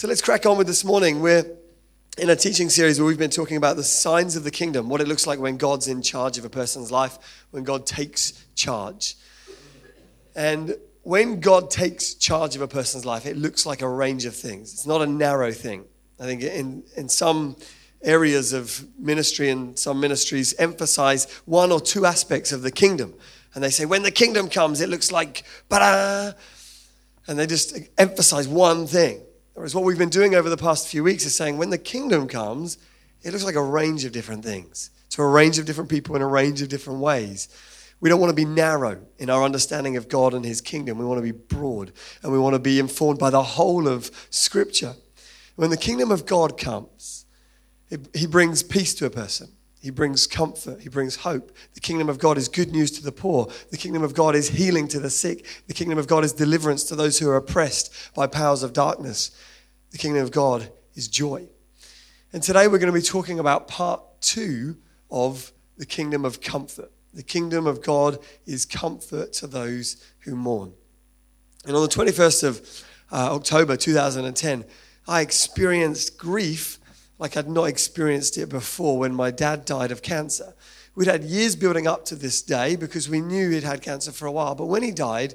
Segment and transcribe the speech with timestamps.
[0.00, 1.20] So let's crack on with this morning.
[1.20, 1.44] We're
[2.16, 5.02] in a teaching series where we've been talking about the signs of the kingdom, what
[5.02, 7.18] it looks like when God's in charge of a person's life,
[7.50, 9.14] when God takes charge.
[10.34, 14.34] And when God takes charge of a person's life, it looks like a range of
[14.34, 14.72] things.
[14.72, 15.84] It's not a narrow thing.
[16.18, 17.56] I think in, in some
[18.00, 23.12] areas of ministry and some ministries emphasize one or two aspects of the kingdom.
[23.52, 26.34] And they say, when the kingdom comes, it looks like, ba
[27.26, 29.20] And they just emphasize one thing.
[29.60, 32.26] Whereas what we've been doing over the past few weeks is saying, when the kingdom
[32.26, 32.78] comes,
[33.22, 36.22] it looks like a range of different things to a range of different people in
[36.22, 37.50] a range of different ways.
[38.00, 40.96] We don't want to be narrow in our understanding of God and His kingdom.
[40.96, 41.92] We want to be broad
[42.22, 44.94] and we want to be informed by the whole of Scripture.
[45.56, 47.26] When the kingdom of God comes,
[48.14, 49.48] He brings peace to a person.
[49.82, 50.80] He brings comfort.
[50.80, 51.52] He brings hope.
[51.74, 53.48] The kingdom of God is good news to the poor.
[53.70, 55.44] The kingdom of God is healing to the sick.
[55.66, 59.32] The kingdom of God is deliverance to those who are oppressed by powers of darkness.
[59.90, 61.48] The kingdom of God is joy.
[62.32, 64.76] And today we're going to be talking about part two
[65.10, 66.92] of the kingdom of comfort.
[67.12, 70.72] The kingdom of God is comfort to those who mourn.
[71.66, 74.64] And on the 21st of uh, October 2010,
[75.08, 76.78] I experienced grief
[77.18, 80.54] like I'd not experienced it before when my dad died of cancer.
[80.94, 84.26] We'd had years building up to this day because we knew he'd had cancer for
[84.26, 84.54] a while.
[84.54, 85.34] But when he died,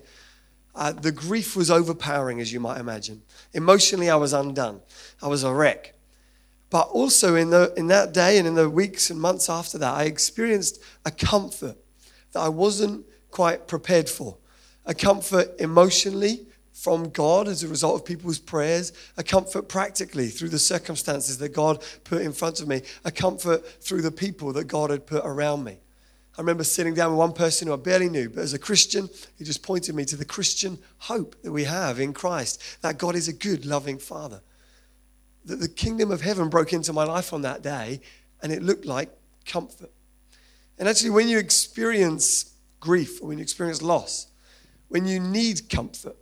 [0.75, 3.21] uh, the grief was overpowering, as you might imagine.
[3.53, 4.81] Emotionally, I was undone.
[5.21, 5.93] I was a wreck.
[6.69, 9.93] But also in, the, in that day and in the weeks and months after that,
[9.93, 11.77] I experienced a comfort
[12.33, 14.37] that I wasn't quite prepared for.
[14.85, 20.49] A comfort emotionally from God as a result of people's prayers, a comfort practically through
[20.49, 24.65] the circumstances that God put in front of me, a comfort through the people that
[24.65, 25.77] God had put around me.
[26.37, 29.09] I remember sitting down with one person who I barely knew, but as a Christian,
[29.37, 33.15] he just pointed me to the Christian hope that we have in Christ, that God
[33.15, 34.41] is a good, loving Father
[35.45, 38.01] that the kingdom of heaven broke into my life on that day,
[38.41, 39.09] and it looked like
[39.45, 39.91] comfort.
[40.77, 44.27] And actually, when you experience grief or when you experience loss,
[44.89, 46.17] when you need comfort,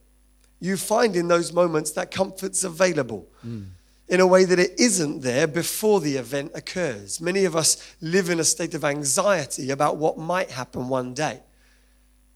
[0.60, 3.66] you find in those moments that comfort's available mm.
[4.08, 7.22] In a way that it isn't there before the event occurs.
[7.22, 11.42] Many of us live in a state of anxiety about what might happen one day.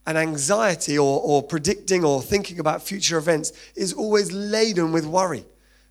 [0.06, 5.46] And anxiety or, or predicting or thinking about future events is always laden with worry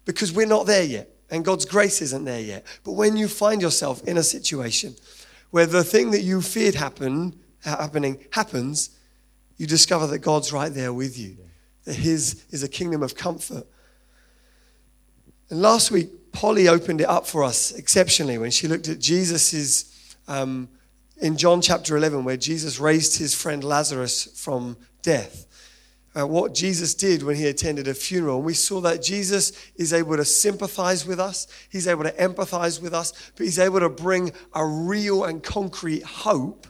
[0.07, 2.65] because we're not there yet and God's grace isn't there yet.
[2.85, 4.95] But when you find yourself in a situation
[5.51, 8.91] where the thing that you feared happen, happening happens,
[9.57, 11.37] you discover that God's right there with you,
[11.85, 13.67] that His is a kingdom of comfort.
[15.49, 20.17] And last week, Polly opened it up for us exceptionally when she looked at Jesus's,
[20.29, 20.69] um,
[21.19, 25.47] in John chapter 11, where Jesus raised his friend Lazarus from death.
[26.19, 28.37] Uh, what Jesus did when he attended a funeral.
[28.37, 32.81] And we saw that Jesus is able to sympathize with us, he's able to empathize
[32.81, 36.67] with us, but he's able to bring a real and concrete hope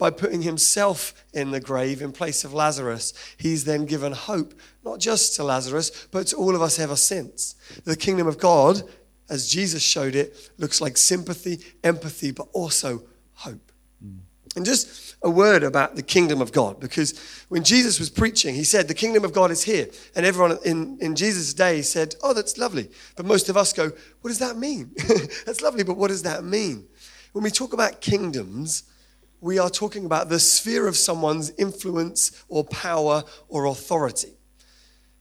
[0.00, 3.12] by putting himself in the grave in place of Lazarus.
[3.36, 7.54] He's then given hope, not just to Lazarus, but to all of us ever since.
[7.84, 8.82] The kingdom of God,
[9.28, 13.02] as Jesus showed it, looks like sympathy, empathy, but also
[13.34, 13.70] hope.
[14.04, 14.20] Mm.
[14.56, 18.64] And just a word about the kingdom of God because when Jesus was preaching, he
[18.64, 19.86] said, The kingdom of God is here.
[20.16, 22.88] And everyone in, in Jesus' day said, Oh, that's lovely.
[23.16, 24.92] But most of us go, What does that mean?
[25.44, 26.86] that's lovely, but what does that mean?
[27.32, 28.84] When we talk about kingdoms,
[29.40, 34.32] we are talking about the sphere of someone's influence or power or authority.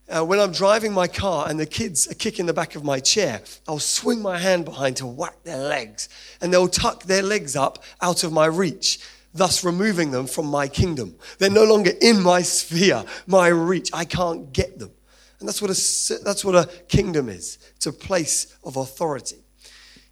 [0.07, 2.99] Uh, when I'm driving my car and the kids are kicking the back of my
[2.99, 6.09] chair, I'll swing my hand behind to whack their legs,
[6.41, 8.99] and they'll tuck their legs up out of my reach
[9.33, 11.15] thus removing them from my kingdom.
[11.37, 13.89] They're no longer in my sphere, my reach.
[13.93, 14.91] I can't get them.
[15.39, 19.37] And that's what a, that's what a kingdom is it's a place of authority.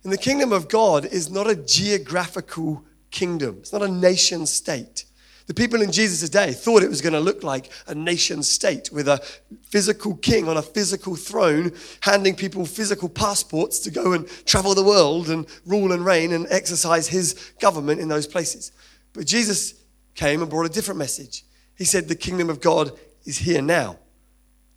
[0.03, 5.05] And the kingdom of God is not a geographical kingdom, it's not a nation state.
[5.47, 8.91] The people in Jesus' day thought it was going to look like a nation state
[8.91, 9.19] with a
[9.63, 14.83] physical king on a physical throne, handing people physical passports to go and travel the
[14.83, 18.73] world and rule and reign and exercise his government in those places.
[19.13, 19.73] But Jesus
[20.15, 21.45] came and brought a different message.
[21.77, 22.91] He said, The kingdom of God
[23.23, 23.97] is here now.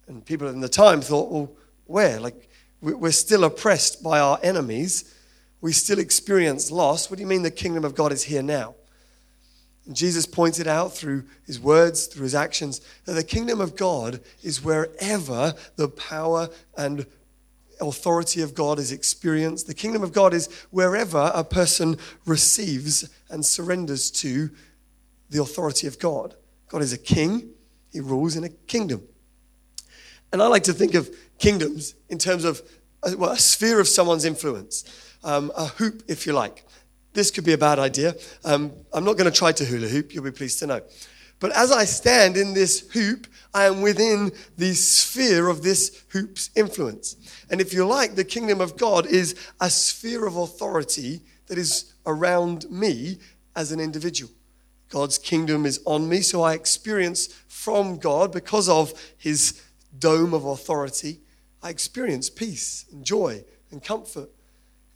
[0.07, 1.53] And people in the time thought, Well,
[1.87, 2.21] where?
[2.21, 2.49] Like,
[2.81, 5.15] we're still oppressed by our enemies.
[5.61, 7.11] We still experience loss.
[7.11, 8.75] What do you mean the kingdom of God is here now?
[9.87, 14.21] And Jesus pointed out through his words, through his actions, that the kingdom of God
[14.43, 17.07] is wherever the power and
[17.81, 19.67] authority of God is experienced.
[19.67, 21.97] The kingdom of God is wherever a person
[22.27, 24.51] receives and surrenders to
[25.31, 26.35] the authority of God.
[26.69, 27.51] God is a king,
[27.93, 29.03] he rules in a kingdom.
[30.33, 32.63] And I like to think of kingdoms in terms of
[33.03, 34.85] a, well, a sphere of someone's influence,
[35.23, 36.65] um, a hoop, if you like.
[37.13, 38.15] This could be a bad idea.
[38.45, 40.81] Um, I'm not going to try to hula hoop, you'll be pleased to know.
[41.41, 46.51] But as I stand in this hoop, I am within the sphere of this hoop's
[46.55, 47.17] influence.
[47.51, 51.95] And if you like, the kingdom of God is a sphere of authority that is
[52.07, 53.19] around me
[53.57, 54.31] as an individual.
[54.91, 59.63] God's kingdom is on me, so I experience from God, because of his
[59.99, 61.21] dome of authority,
[61.63, 64.31] I experience peace and joy and comfort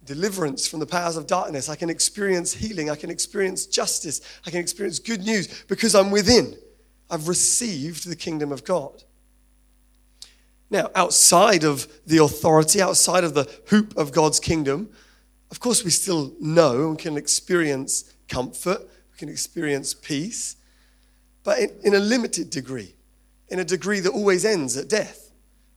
[0.04, 1.68] deliverance from the powers of darkness.
[1.68, 2.90] I can experience healing.
[2.90, 4.20] I can experience justice.
[4.46, 6.56] I can experience good news because I'm within.
[7.10, 9.04] I've received the kingdom of God.
[10.70, 14.90] Now, outside of the authority, outside of the hoop of God's kingdom,
[15.50, 20.56] of course, we still know and can experience comfort, we can experience peace,
[21.44, 22.94] but in, in a limited degree,
[23.48, 25.30] in a degree that always ends at death.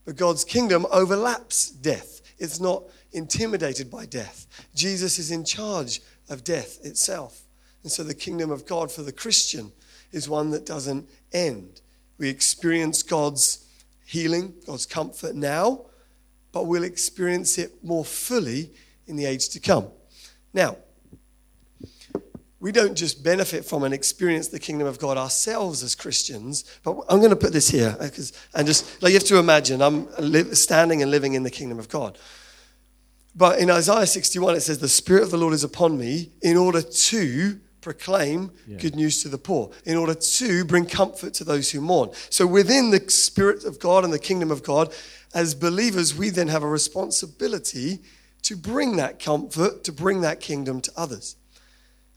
[0.05, 2.21] But God's kingdom overlaps death.
[2.39, 4.47] It's not intimidated by death.
[4.75, 7.41] Jesus is in charge of death itself.
[7.83, 9.71] And so the kingdom of God for the Christian
[10.11, 11.81] is one that doesn't end.
[12.17, 13.65] We experience God's
[14.05, 15.85] healing, God's comfort now,
[16.51, 18.71] but we'll experience it more fully
[19.05, 19.87] in the age to come.
[20.53, 20.77] Now,
[22.59, 26.97] we don't just benefit from and experience the kingdom of God ourselves as Christians, but
[27.07, 30.07] I'm going to put this here because and just like you have to imagine I'm
[30.55, 32.17] standing and living in the kingdom of God.
[33.37, 36.57] But in Isaiah 61, it says, The Spirit of the Lord is upon me in
[36.57, 38.77] order to proclaim yeah.
[38.77, 42.09] good news to the poor, in order to bring comfort to those who mourn.
[42.31, 44.91] So within the Spirit of God and the kingdom of God,
[45.35, 47.99] as believers, we then have a responsibility
[48.41, 51.35] to bring that comfort, to bring that kingdom to others.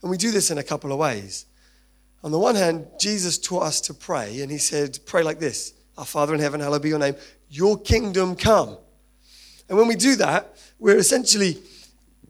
[0.01, 1.45] And we do this in a couple of ways.
[2.23, 5.73] On the one hand, Jesus taught us to pray, and he said, Pray like this
[5.97, 7.15] Our Father in heaven, hallowed be your name,
[7.47, 8.77] your kingdom come.
[9.69, 11.57] And when we do that, we're essentially,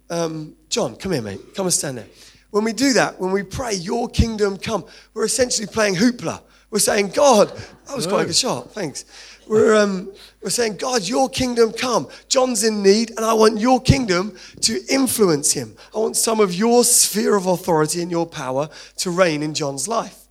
[0.09, 1.56] um, John, come here, mate.
[1.56, 2.07] Come and stand there.
[2.51, 6.42] When we do that, when we pray, Your kingdom come, we're essentially playing hoopla.
[6.69, 7.50] We're saying, God,
[7.88, 8.71] that was quite a good shot.
[8.71, 9.06] Thanks.
[9.48, 10.12] We're, um,
[10.42, 12.07] we're saying, God, your kingdom come.
[12.27, 15.75] John's in need, and I want your kingdom to influence him.
[15.95, 19.88] I want some of your sphere of authority and your power to reign in John's
[19.88, 20.27] life.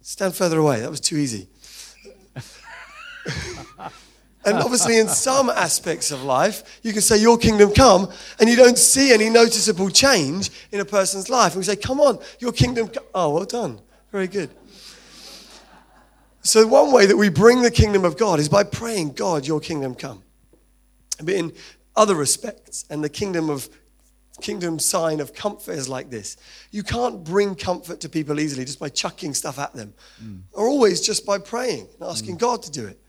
[0.00, 0.80] Stand further away.
[0.80, 1.48] That was too easy.
[4.48, 8.10] And obviously, in some aspects of life, you can say, Your kingdom come,
[8.40, 11.52] and you don't see any noticeable change in a person's life.
[11.52, 13.04] And we say, Come on, your kingdom come.
[13.14, 13.80] Oh, well done.
[14.10, 14.50] Very good.
[16.42, 19.60] So, one way that we bring the kingdom of God is by praying, God, your
[19.60, 20.22] kingdom come.
[21.22, 21.52] But in
[21.94, 23.68] other respects, and the kingdom of
[24.40, 26.36] kingdom sign of comfort is like this.
[26.70, 30.42] You can't bring comfort to people easily just by chucking stuff at them, mm.
[30.52, 32.40] or always just by praying and asking mm.
[32.40, 33.00] God to do it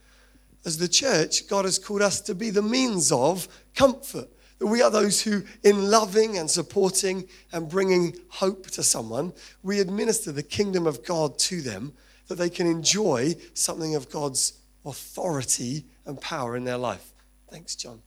[0.70, 4.30] as the church, God has called us to be the means of comfort.
[4.60, 9.34] That we are those who, in loving and supporting and bringing hope to someone,
[9.64, 11.94] we administer the kingdom of God to them
[12.28, 17.14] that they can enjoy something of God's authority and power in their life.
[17.50, 18.04] Thanks, John.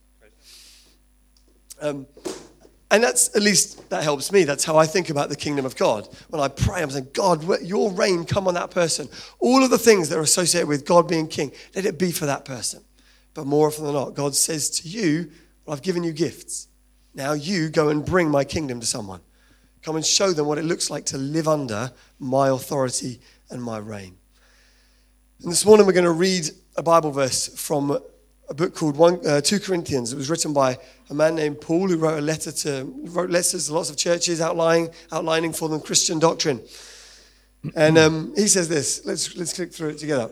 [1.81, 2.07] Um,
[2.93, 4.43] and that's at least that helps me.
[4.43, 6.07] That's how I think about the kingdom of God.
[6.29, 9.09] When I pray, I'm saying, God, your reign come on that person.
[9.39, 12.27] All of the things that are associated with God being king, let it be for
[12.27, 12.83] that person.
[13.33, 15.31] But more often than not, God says to you,
[15.65, 16.67] well, I've given you gifts.
[17.15, 19.21] Now you go and bring my kingdom to someone.
[19.81, 23.79] Come and show them what it looks like to live under my authority and my
[23.79, 24.17] reign.
[25.41, 26.47] And this morning we're going to read
[26.77, 27.97] a Bible verse from
[28.49, 30.13] a book called one, uh, 2 Corinthians.
[30.13, 30.77] It was written by
[31.09, 34.41] a man named Paul who wrote a letter to, wrote letters to lots of churches
[34.41, 36.61] outlining, outlining for them Christian doctrine.
[37.75, 39.05] And um, he says this.
[39.05, 40.29] Let's, let's click through it together.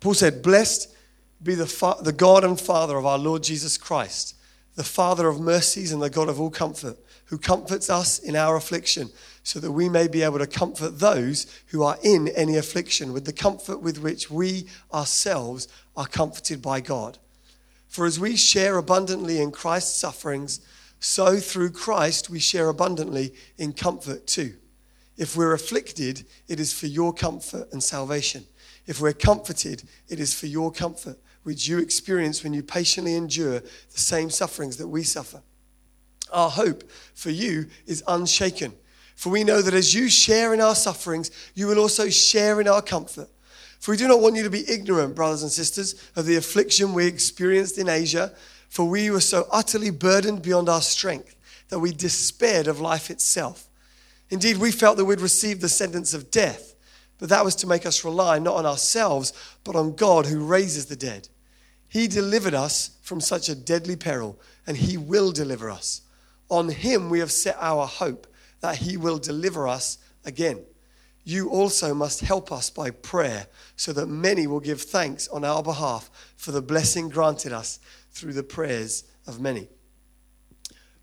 [0.00, 0.94] Paul said, Blessed
[1.42, 4.36] be the, fa- the God and Father of our Lord Jesus Christ,
[4.76, 8.56] the Father of mercies and the God of all comfort, who comforts us in our
[8.56, 9.10] affliction
[9.42, 13.24] so that we may be able to comfort those who are in any affliction with
[13.24, 17.18] the comfort with which we ourselves are comforted by God.
[17.88, 20.60] For as we share abundantly in Christ's sufferings,
[20.98, 24.54] so through Christ we share abundantly in comfort too.
[25.16, 28.46] If we're afflicted, it is for your comfort and salvation.
[28.86, 33.60] If we're comforted, it is for your comfort, which you experience when you patiently endure
[33.60, 35.42] the same sufferings that we suffer.
[36.34, 38.74] Our hope for you is unshaken
[39.16, 42.68] for we know that as you share in our sufferings, you will also share in
[42.68, 43.28] our comfort.
[43.78, 46.94] For we do not want you to be ignorant, brothers and sisters, of the affliction
[46.94, 48.32] we experienced in Asia,
[48.68, 51.36] for we were so utterly burdened beyond our strength
[51.68, 53.68] that we despaired of life itself.
[54.30, 56.74] Indeed, we felt that we'd received the sentence of death,
[57.18, 60.86] but that was to make us rely not on ourselves, but on God who raises
[60.86, 61.28] the dead.
[61.88, 66.00] He delivered us from such a deadly peril, and He will deliver us.
[66.48, 68.26] On Him we have set our hope
[68.60, 70.64] that He will deliver us again.
[71.24, 73.46] You also must help us by prayer,
[73.76, 78.34] so that many will give thanks on our behalf for the blessing granted us through
[78.34, 79.68] the prayers of many.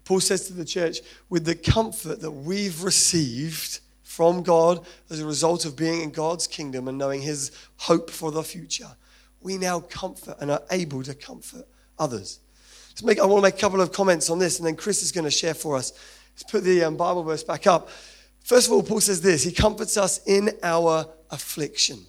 [0.05, 5.25] Paul says to the church, with the comfort that we've received from God as a
[5.25, 8.95] result of being in God's kingdom and knowing His hope for the future,
[9.41, 11.65] we now comfort and are able to comfort
[11.97, 12.39] others.
[13.01, 15.01] To make, I want to make a couple of comments on this, and then Chris
[15.01, 15.91] is going to share for us.
[16.35, 17.89] Let's put the um, Bible verse back up.
[18.43, 22.05] First of all, Paul says this He comforts us in our affliction.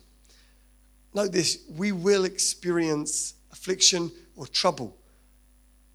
[1.15, 4.95] Note this we will experience affliction or trouble.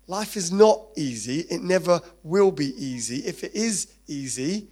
[0.07, 1.41] Life is not easy.
[1.41, 3.17] It never will be easy.
[3.17, 4.67] If it is easy,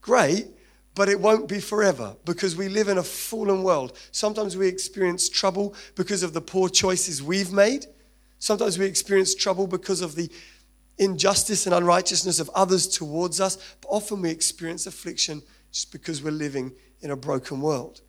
[0.00, 0.48] great,
[0.96, 3.96] but it won't be forever because we live in a fallen world.
[4.10, 7.86] Sometimes we experience trouble because of the poor choices we've made.
[8.38, 10.30] Sometimes we experience trouble because of the
[10.98, 13.56] injustice and unrighteousness of others towards us.
[13.80, 15.42] But often we experience affliction
[15.72, 18.00] just because we're living in a broken world.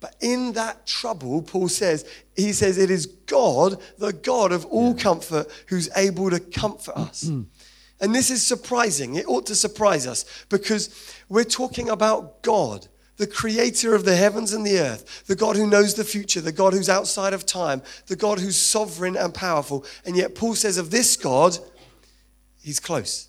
[0.00, 4.94] But in that trouble, Paul says, he says, it is God, the God of all
[4.94, 7.24] comfort, who's able to comfort us.
[7.24, 7.46] Mm.
[8.00, 9.16] And this is surprising.
[9.16, 12.86] It ought to surprise us because we're talking about God,
[13.18, 16.52] the creator of the heavens and the earth, the God who knows the future, the
[16.52, 19.84] God who's outside of time, the God who's sovereign and powerful.
[20.06, 21.58] And yet, Paul says of this God,
[22.62, 23.28] he's close,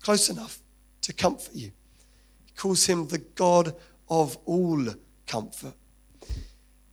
[0.00, 0.60] close enough
[1.00, 1.72] to comfort you.
[2.44, 3.74] He calls him the God
[4.08, 4.86] of all
[5.26, 5.74] comfort.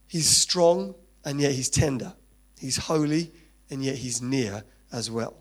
[0.07, 2.13] He's strong and yet he's tender.
[2.59, 3.31] He's holy
[3.69, 5.35] and yet he's near as well.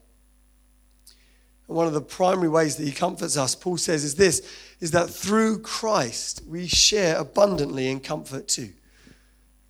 [1.68, 4.42] One of the primary ways that he comforts us, Paul says, is this
[4.80, 8.72] is that through Christ we share abundantly in comfort too.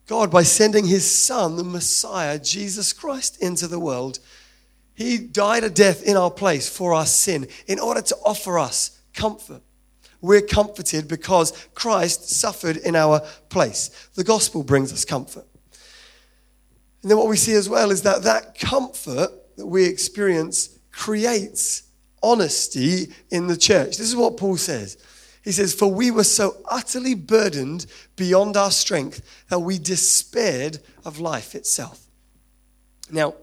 [0.06, 4.20] God, by sending his Son, the Messiah, Jesus Christ, into the world,
[4.94, 9.00] he died a death in our place for our sin in order to offer us
[9.12, 9.62] comfort.
[10.20, 14.08] We're comforted because Christ suffered in our place.
[14.14, 15.46] The gospel brings us comfort.
[17.02, 21.87] And then what we see as well is that that comfort that we experience creates
[22.22, 23.96] honesty in the church.
[23.96, 24.96] This is what Paul says.
[25.42, 31.20] He says, For we were so utterly burdened beyond our strength that we despaired of
[31.20, 32.04] life itself.
[33.10, 33.34] Now,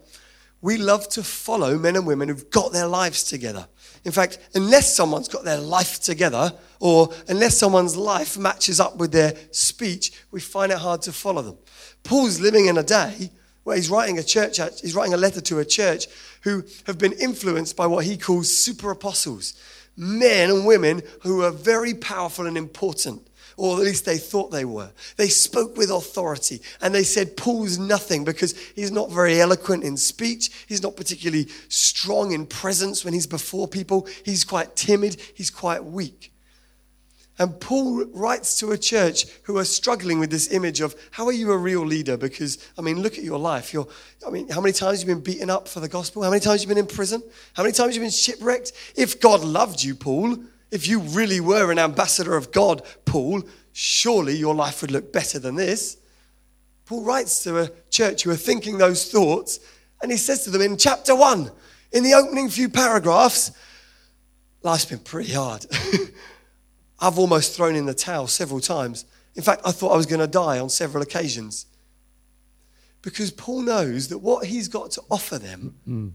[0.60, 3.66] we love to follow men and women who've got their lives together.
[4.04, 9.12] In fact, unless someone's got their life together, or unless someone's life matches up with
[9.12, 11.58] their speech, we find it hard to follow them.
[12.04, 13.30] Paul's living in a day
[13.66, 16.06] where he's writing a church, he's writing a letter to a church
[16.42, 19.54] who have been influenced by what he calls super apostles,
[19.96, 24.66] men and women who are very powerful and important or at least they thought they
[24.66, 24.90] were.
[25.16, 29.96] They spoke with authority and they said, Paul's nothing because he's not very eloquent in
[29.96, 30.66] speech.
[30.68, 34.06] He's not particularly strong in presence when he's before people.
[34.24, 35.20] He's quite timid.
[35.34, 36.34] He's quite weak.
[37.38, 41.32] And Paul writes to a church who are struggling with this image of how are
[41.32, 42.16] you a real leader?
[42.16, 43.74] Because, I mean, look at your life.
[43.74, 43.86] You're,
[44.26, 46.22] I mean, how many times have you been beaten up for the gospel?
[46.22, 47.22] How many times have you been in prison?
[47.52, 48.72] How many times have you been shipwrecked?
[48.96, 50.38] If God loved you, Paul,
[50.70, 55.38] if you really were an ambassador of God, Paul, surely your life would look better
[55.38, 55.98] than this.
[56.86, 59.60] Paul writes to a church who are thinking those thoughts,
[60.00, 61.50] and he says to them in chapter one,
[61.92, 63.52] in the opening few paragraphs,
[64.62, 65.66] life's been pretty hard.
[66.98, 69.04] I've almost thrown in the towel several times.
[69.34, 71.66] In fact, I thought I was going to die on several occasions.
[73.02, 76.12] Because Paul knows that what he's got to offer them mm.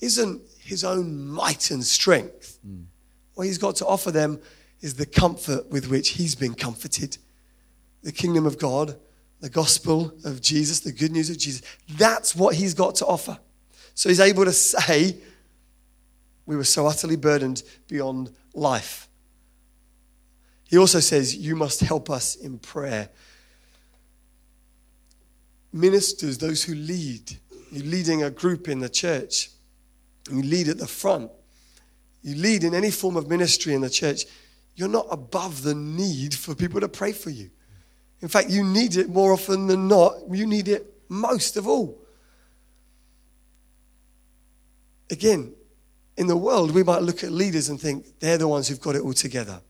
[0.00, 2.58] isn't his own might and strength.
[2.66, 2.86] Mm.
[3.34, 4.40] What he's got to offer them
[4.80, 7.18] is the comfort with which he's been comforted.
[8.02, 8.96] The kingdom of God,
[9.40, 11.62] the gospel of Jesus, the good news of Jesus.
[11.88, 13.38] That's what he's got to offer.
[13.94, 15.16] So he's able to say,
[16.46, 19.08] We were so utterly burdened beyond life.
[20.68, 23.10] He also says, You must help us in prayer.
[25.72, 27.38] Ministers, those who lead,
[27.72, 29.50] you're leading a group in the church,
[30.30, 31.30] you lead at the front
[32.24, 34.24] you lead in any form of ministry in the church,
[34.74, 37.50] you're not above the need for people to pray for you.
[38.22, 40.14] In fact, you need it more often than not.
[40.30, 42.00] You need it most of all.
[45.10, 45.52] Again,
[46.16, 48.96] in the world, we might look at leaders and think they're the ones who've got
[48.96, 49.60] it all together.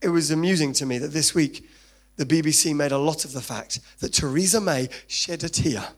[0.00, 1.68] It was amusing to me that this week
[2.16, 5.88] the BBC made a lot of the fact that Theresa May shed a tear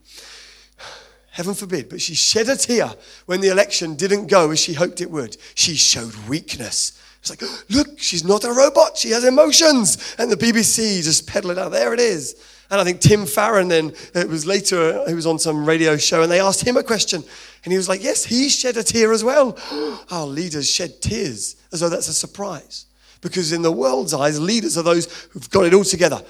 [1.30, 2.92] heaven forbid, but she shed a tear
[3.26, 5.36] when the election didn't go as she hoped it would.
[5.54, 7.00] She showed weakness.
[7.20, 8.98] It's like, look, she's not a robot.
[8.98, 10.14] She has emotions.
[10.18, 11.72] And the BBC just peddle it out.
[11.72, 12.36] There it is.
[12.70, 16.22] And I think Tim Farron then, it was later, he was on some radio show
[16.22, 17.24] and they asked him a question.
[17.64, 19.58] And he was like, yes, he shed a tear as well.
[20.10, 22.86] Our leaders shed tears as though that's a surprise.
[23.20, 26.22] Because in the world's eyes, leaders are those who've got it all together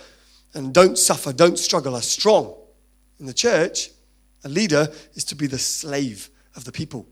[0.55, 2.55] and don't suffer, don't struggle, are strong.
[3.19, 3.91] In the church,
[4.45, 7.07] a leader is to be the slave of the people.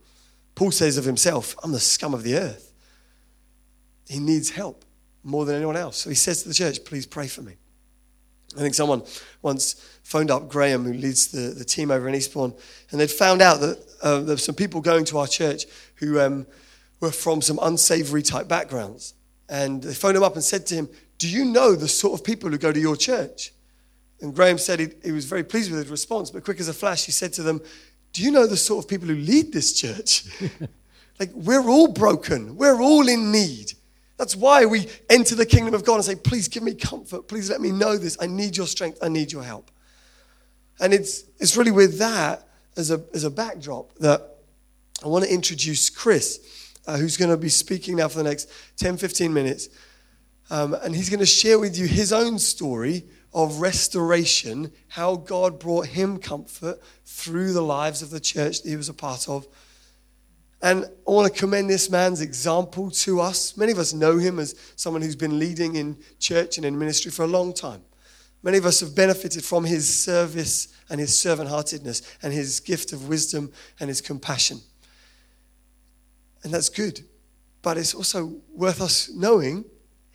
[0.54, 2.72] Paul says of himself, I'm the scum of the earth.
[4.08, 4.84] He needs help
[5.22, 5.98] more than anyone else.
[5.98, 7.56] So he says to the church, please pray for me.
[8.56, 9.02] I think someone
[9.42, 12.54] once phoned up Graham, who leads the, the team over in Eastbourne,
[12.90, 15.64] and they'd found out that uh, there were some people going to our church
[15.96, 16.46] who um,
[16.98, 19.12] were from some unsavory type backgrounds.
[19.48, 20.88] And they phoned him up and said to him,
[21.18, 23.52] Do you know the sort of people who go to your church?
[24.20, 26.74] And Graham said he, he was very pleased with his response, but quick as a
[26.74, 27.60] flash, he said to them,
[28.12, 30.24] Do you know the sort of people who lead this church?
[31.20, 33.72] like, we're all broken, we're all in need.
[34.16, 37.28] That's why we enter the kingdom of God and say, Please give me comfort.
[37.28, 38.16] Please let me know this.
[38.20, 38.98] I need your strength.
[39.00, 39.70] I need your help.
[40.80, 44.36] And it's, it's really with that as a, as a backdrop that
[45.04, 46.40] I want to introduce Chris,
[46.88, 49.68] uh, who's going to be speaking now for the next 10, 15 minutes.
[50.50, 55.60] Um, and he's going to share with you his own story of restoration, how God
[55.60, 59.46] brought him comfort through the lives of the church that he was a part of
[60.60, 63.56] and I want to commend this man's example to us.
[63.56, 67.12] Many of us know him as someone who's been leading in church and in ministry
[67.12, 67.82] for a long time.
[68.42, 72.92] Many of us have benefited from his service and his servant heartedness and his gift
[72.92, 74.60] of wisdom and his compassion.
[76.42, 77.00] And that's good.
[77.62, 79.64] But it's also worth us knowing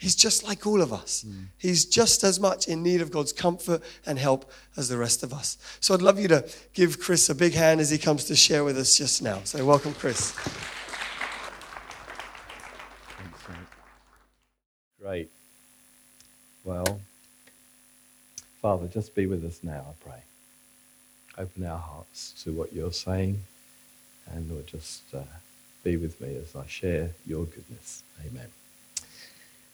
[0.03, 1.23] He's just like all of us.
[1.25, 1.45] Mm.
[1.57, 5.33] He's just as much in need of God's comfort and help as the rest of
[5.33, 5.57] us.
[5.79, 8.65] So I'd love you to give Chris a big hand as he comes to share
[8.65, 9.39] with us just now.
[9.45, 10.35] So welcome, Chris.
[14.99, 15.31] Great.
[16.65, 16.99] Well,
[18.61, 20.21] Father, just be with us now, I pray.
[21.37, 23.41] Open our hearts to what you're saying,
[24.33, 25.19] and Lord, just uh,
[25.83, 28.03] be with me as I share your goodness.
[28.25, 28.47] Amen.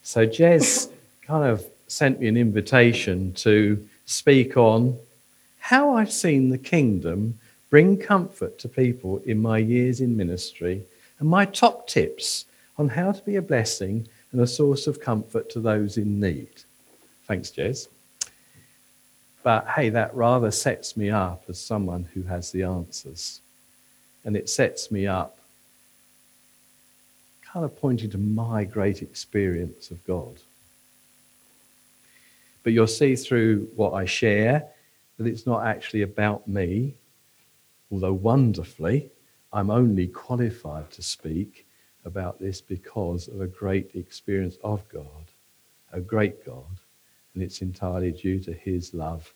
[0.04, 0.90] So Jez
[1.22, 4.98] kind of sent me an invitation to speak on
[5.60, 7.38] how I've seen the kingdom
[7.70, 10.84] bring comfort to people in my years in ministry
[11.20, 12.46] and my top tips
[12.78, 16.50] on how to be a blessing and a source of comfort to those in need.
[17.28, 17.88] Thanks, Jez.
[19.44, 23.42] But hey, that rather sets me up as someone who has the answers.
[24.26, 25.39] And it sets me up
[27.52, 30.38] kind of pointing to my great experience of God.
[32.64, 34.68] But you'll see through what I share
[35.18, 36.94] that it's not actually about me,
[37.92, 39.10] although wonderfully,
[39.52, 41.66] I'm only qualified to speak
[42.06, 45.26] about this because of a great experience of God,
[45.92, 46.78] a great God,
[47.34, 49.34] and it's entirely due to His love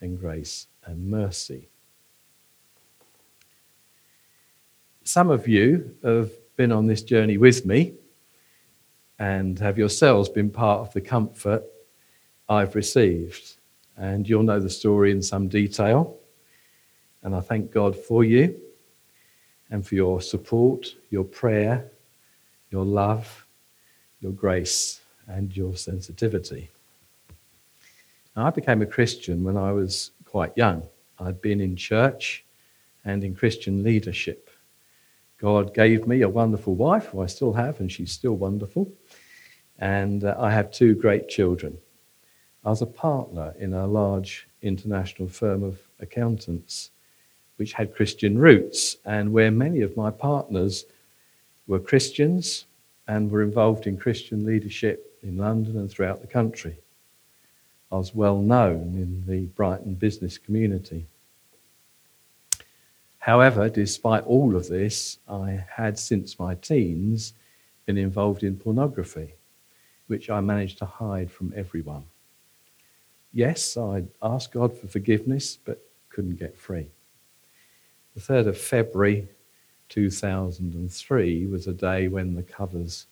[0.00, 1.68] and grace and mercy.
[5.04, 7.94] Some of you have been on this journey with me
[9.18, 11.64] and have yourselves been part of the comfort
[12.48, 13.54] I've received.
[13.96, 16.18] And you'll know the story in some detail.
[17.22, 18.60] And I thank God for you
[19.70, 21.90] and for your support, your prayer,
[22.70, 23.46] your love,
[24.20, 26.70] your grace, and your sensitivity.
[28.36, 30.86] Now, I became a Christian when I was quite young.
[31.18, 32.44] I'd been in church
[33.04, 34.50] and in Christian leadership.
[35.38, 38.90] God gave me a wonderful wife, who I still have, and she's still wonderful.
[39.78, 41.76] And uh, I have two great children.
[42.64, 46.90] I was a partner in a large international firm of accountants,
[47.56, 50.84] which had Christian roots, and where many of my partners
[51.66, 52.64] were Christians
[53.06, 56.78] and were involved in Christian leadership in London and throughout the country.
[57.92, 61.06] I was well known in the Brighton business community.
[63.26, 67.34] However, despite all of this, I had since my teens
[67.84, 69.34] been involved in pornography,
[70.06, 72.04] which I managed to hide from everyone.
[73.32, 76.86] Yes, I asked God for forgiveness, but couldn't get free.
[78.14, 79.26] The 3rd of February
[79.88, 83.06] 2003 was a day when the covers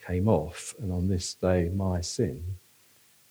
[0.00, 2.44] came off, and on this day, my sin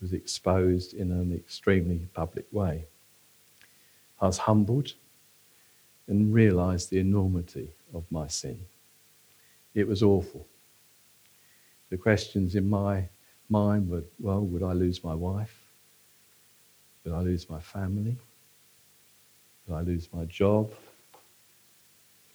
[0.01, 2.87] was exposed in an extremely public way.
[4.19, 4.95] I was humbled
[6.09, 8.59] and realized the enormity of my sin.
[9.73, 10.45] It was awful.
[11.89, 13.07] The questions in my
[13.47, 15.61] mind were well, would I lose my wife?
[17.03, 18.17] Would I lose my family?
[19.67, 20.71] Would I lose my job?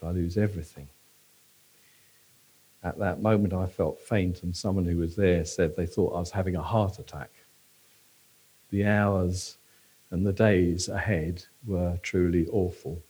[0.01, 0.89] Would I lose everything?
[2.83, 6.21] At that moment, I felt faint, and someone who was there said they thought I
[6.21, 7.31] was having a heart attack.
[8.71, 9.57] The hours
[10.11, 13.03] and the days ahead were truly awful.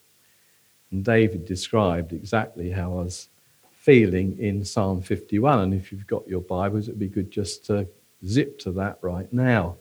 [0.95, 3.29] And David described exactly how I was
[3.73, 5.59] feeling in Psalm 51.
[5.59, 7.89] And if you've got your Bibles, it'd be good just to
[8.25, 9.75] zip to that right now.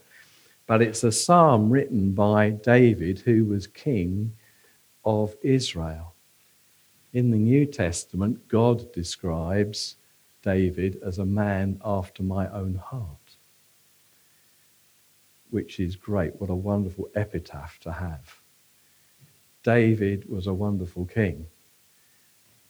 [0.65, 4.33] But it's a psalm written by David, who was king
[5.05, 6.15] of Israel.
[7.13, 9.97] In the New Testament, God describes
[10.41, 13.35] David as a man after my own heart,
[15.51, 16.41] which is great.
[16.41, 18.42] What a wonderful epitaph to have.
[19.63, 21.47] David was a wonderful king.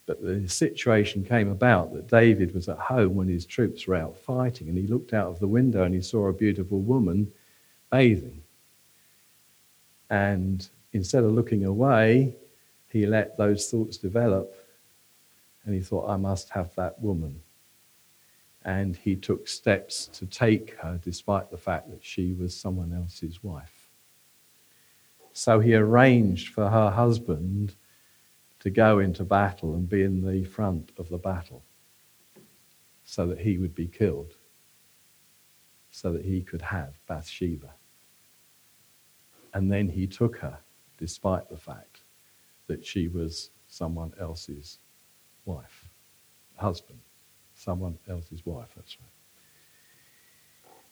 [0.06, 4.18] But the situation came about that David was at home when his troops were out
[4.18, 7.32] fighting, and he looked out of the window and he saw a beautiful woman
[7.92, 8.44] bathing.
[10.10, 12.36] And instead of looking away,
[12.90, 14.56] he let those thoughts develop
[15.66, 17.42] and he thought, I must have that woman.
[18.66, 23.44] And he took steps to take her despite the fact that she was someone else's
[23.44, 23.83] wife.
[25.34, 27.76] So he arranged for her husband
[28.60, 31.64] to go into battle and be in the front of the battle
[33.04, 34.36] so that he would be killed,
[35.92, 37.74] so that he could have Bathsheba.
[39.54, 40.58] And then he took her,
[40.98, 42.02] despite the fact
[42.68, 44.80] that she was someone else's
[45.46, 45.90] wife,
[46.56, 47.00] husband,
[47.56, 49.10] someone else's wife, that's right.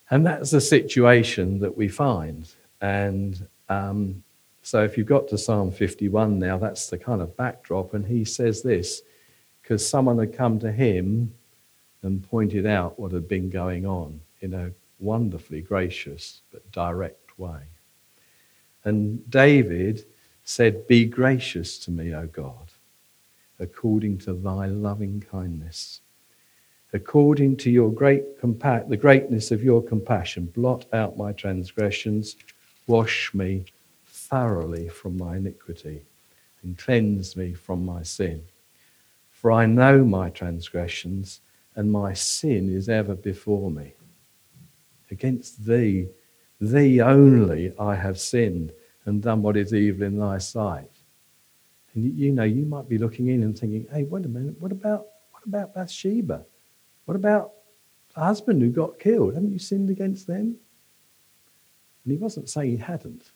[0.09, 2.53] And that's the situation that we find.
[2.81, 4.23] And um,
[4.61, 7.93] so if you've got to Psalm 51 now, that's the kind of backdrop.
[7.93, 9.01] And he says this
[9.61, 11.33] because someone had come to him
[12.03, 17.61] and pointed out what had been going on in a wonderfully gracious but direct way.
[18.83, 20.05] And David
[20.43, 22.71] said, Be gracious to me, O God,
[23.59, 26.01] according to thy loving kindness.
[26.93, 32.35] According to your great compa- the greatness of your compassion, blot out my transgressions,
[32.85, 33.65] wash me
[34.31, 36.05] thoroughly from my iniquity
[36.63, 38.41] and cleanse me from my sin.
[39.29, 41.41] For I know my transgressions,
[41.75, 43.93] and my sin is ever before me.
[45.09, 46.07] Against thee,
[46.59, 48.71] thee only, I have sinned
[49.05, 50.91] and done what is evil in thy sight.
[51.93, 54.71] And you know, you might be looking in and thinking, hey, wait a minute, what
[54.71, 56.45] about, what about Bathsheba?
[57.05, 57.51] What about
[58.13, 59.33] the husband who got killed?
[59.33, 60.55] Haven't you sinned against them?
[62.03, 63.31] And he wasn't saying he hadn't.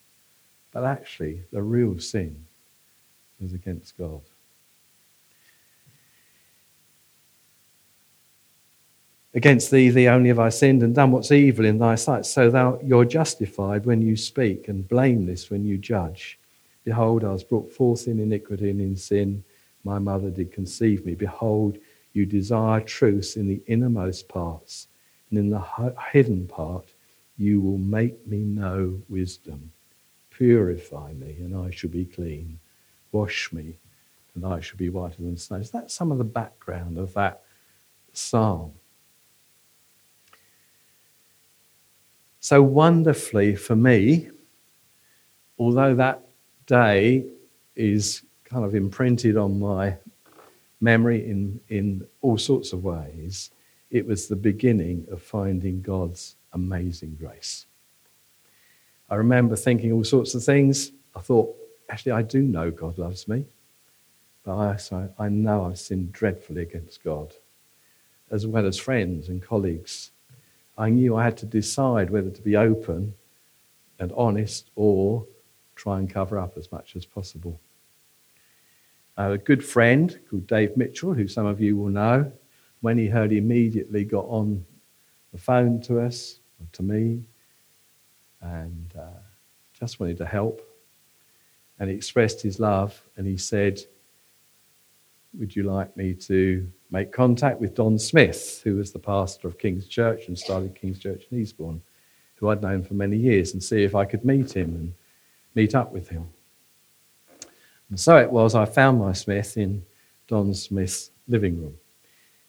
[0.75, 2.35] But actually, the real sin
[3.39, 4.19] was against God.
[9.33, 12.25] Against thee, thee only have I sinned and done what's evil in thy sight.
[12.25, 16.37] So thou, you're justified when you speak and blameless when you judge.
[16.83, 19.45] Behold, I was brought forth in iniquity and in sin.
[19.85, 21.15] My mother did conceive me.
[21.15, 21.77] Behold,
[22.11, 24.89] you desire truth in the innermost parts,
[25.29, 25.63] and in the
[26.11, 26.93] hidden part,
[27.37, 29.71] you will make me know wisdom.
[30.37, 32.59] Purify me, and I shall be clean.
[33.11, 33.77] Wash me,
[34.33, 35.57] and I shall be whiter than snow.
[35.57, 37.43] Is that some of the background of that
[38.11, 38.73] psalm?
[42.41, 44.29] So wonderfully for me,
[45.57, 46.21] although that
[46.67, 47.25] day
[47.75, 49.95] is kind of imprinted on my
[50.81, 53.51] memory in, in all sorts of ways,
[53.89, 57.65] it was the beginning of finding God's amazing grace.
[59.15, 60.91] I remember thinking all sorts of things.
[61.15, 61.55] I thought,
[61.89, 63.45] actually, I do know God loves me.
[64.43, 64.57] But
[64.91, 67.33] I, I know I've sinned dreadfully against God,
[68.29, 70.11] as well as friends and colleagues.
[70.77, 73.13] I knew I had to decide whether to be open
[73.99, 75.25] and honest or
[75.77, 77.57] try and cover up as much as possible.
[79.15, 82.33] I had a good friend called Dave Mitchell, who some of you will know.
[82.81, 84.65] When he heard, he immediately got on
[85.31, 86.41] the phone to us,
[86.73, 87.29] to me,
[88.45, 89.19] and uh,
[89.73, 90.61] just wanted to help.
[91.79, 93.81] And he expressed his love and he said,
[95.37, 99.57] Would you like me to make contact with Don Smith, who was the pastor of
[99.57, 101.81] King's Church and started King's Church in Eastbourne,
[102.35, 104.93] who I'd known for many years, and see if I could meet him and
[105.55, 106.29] meet up with him?
[107.89, 109.83] And so it was, I found my Smith in
[110.27, 111.75] Don Smith's living room.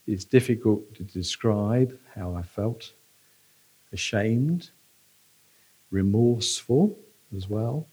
[0.06, 2.92] It's difficult to describe how I felt
[3.92, 4.70] ashamed,
[5.90, 6.98] remorseful
[7.34, 7.86] as well,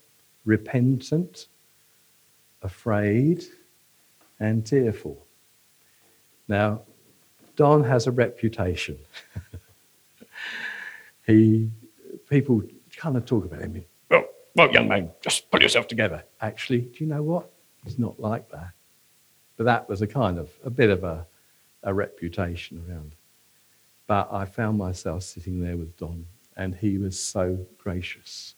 [0.44, 1.46] repentant,
[2.62, 3.44] afraid,
[4.40, 5.26] and tearful.
[6.48, 6.82] Now,
[7.56, 8.98] Don has a reputation.
[11.26, 11.70] he,
[12.28, 12.62] people
[12.96, 13.84] kind of talk about him.
[14.10, 16.24] Well, well, young man, just pull yourself together.
[16.40, 17.50] Actually, do you know what?
[17.84, 18.72] He's not like that.
[19.56, 21.26] But that was a kind of a bit of a,
[21.82, 23.14] a reputation around.
[24.06, 28.54] But I found myself sitting there with Don, and he was so gracious.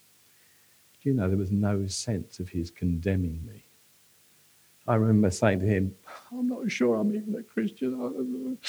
[1.01, 3.63] Do You know, there was no sense of his condemning me.
[4.87, 5.95] I remember saying to him,
[6.31, 8.57] I'm not sure I'm even a Christian.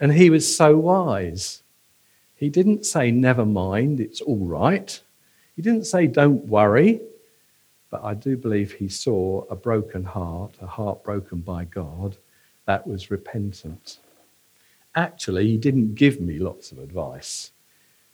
[0.00, 1.64] And he was so wise.
[2.36, 5.00] He didn't say, never mind, it's all right.
[5.56, 7.00] He didn't say, don't worry.
[7.90, 12.16] But I do believe he saw a broken heart, a heart broken by God,
[12.66, 13.98] that was repentant.
[14.94, 17.50] Actually, he didn't give me lots of advice.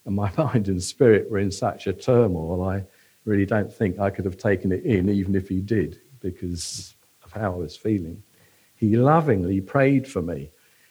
[0.04, 2.84] And my mind and spirit were in such a turmoil, I
[3.24, 7.32] really don't think I could have taken it in, even if he did, because of
[7.32, 8.22] how I was feeling.
[8.76, 10.50] He lovingly prayed for me.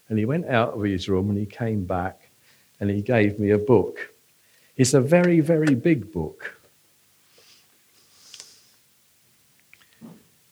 [0.09, 2.29] And he went out of his room and he came back
[2.79, 4.13] and he gave me a book.
[4.75, 6.59] It's a very, very big book.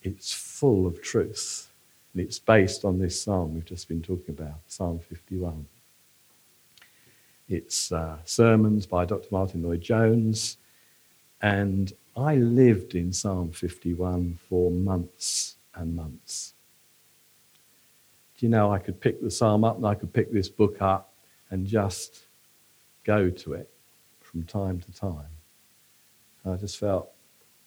[0.04, 1.70] It's full of truth.
[2.14, 5.66] And it's based on this psalm we've just been talking about, Psalm 51.
[7.52, 9.28] It's uh, sermons by Dr.
[9.30, 10.56] Martyn Lloyd-Jones.
[11.42, 16.54] And I lived in Psalm 51 for months and months.
[18.38, 20.82] Do you know, I could pick the psalm up and I could pick this book
[20.82, 21.14] up
[21.50, 22.24] and just
[23.04, 23.70] go to it
[24.22, 25.28] from time to time.
[26.46, 27.10] I just felt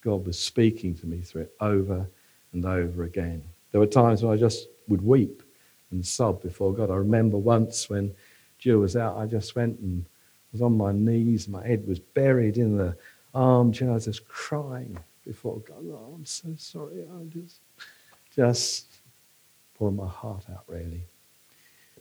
[0.03, 2.07] God was speaking to me through it over
[2.55, 3.43] and over again.
[3.71, 5.43] There were times when I just would weep
[5.91, 6.91] and sob before God.
[6.91, 8.15] I remember once when
[8.65, 10.07] Jill was out, I just went and
[10.51, 11.49] was on my knees.
[11.49, 12.97] My head was buried in the
[13.35, 13.91] armchair.
[13.91, 14.97] I was just crying
[15.27, 15.85] before God.
[15.87, 17.03] Oh, I'm so sorry.
[17.03, 17.61] I just,
[18.35, 18.87] just
[19.75, 21.03] pouring my heart out, really.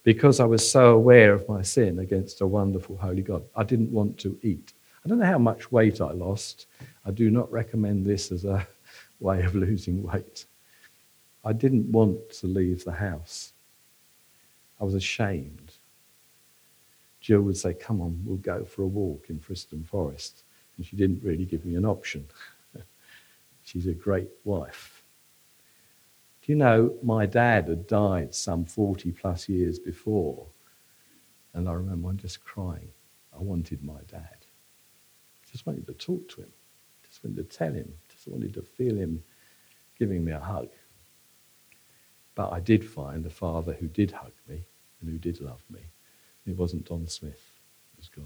[0.03, 3.43] Because I was so aware of my sin against a wonderful, holy God.
[3.57, 4.71] I didn't want to eat.
[5.03, 6.67] I don't know how much weight I lost.
[7.05, 8.65] I do not recommend this as a
[9.19, 10.45] way of losing weight.
[11.43, 13.51] I didn't want to leave the house.
[14.79, 15.62] I was ashamed.
[17.23, 20.43] Jill would say, Come on, we'll go for a walk in Friston Forest.
[20.77, 22.27] And she didn't really give me an option.
[23.63, 25.03] She's a great wife.
[26.41, 30.45] Do you know, my dad had died some 40 plus years before.
[31.53, 32.89] And I remember I'm just crying.
[33.33, 34.45] I wanted my dad.
[35.51, 36.51] Just wanted to talk to him.
[37.07, 39.21] Just wanted to tell him just wanted to feel him
[39.99, 40.69] giving me a hug.
[42.35, 44.63] But I did find a father who did hug me
[45.01, 45.81] and who did love me.
[46.45, 47.41] It wasn't Don Smith,
[47.93, 48.25] it was God.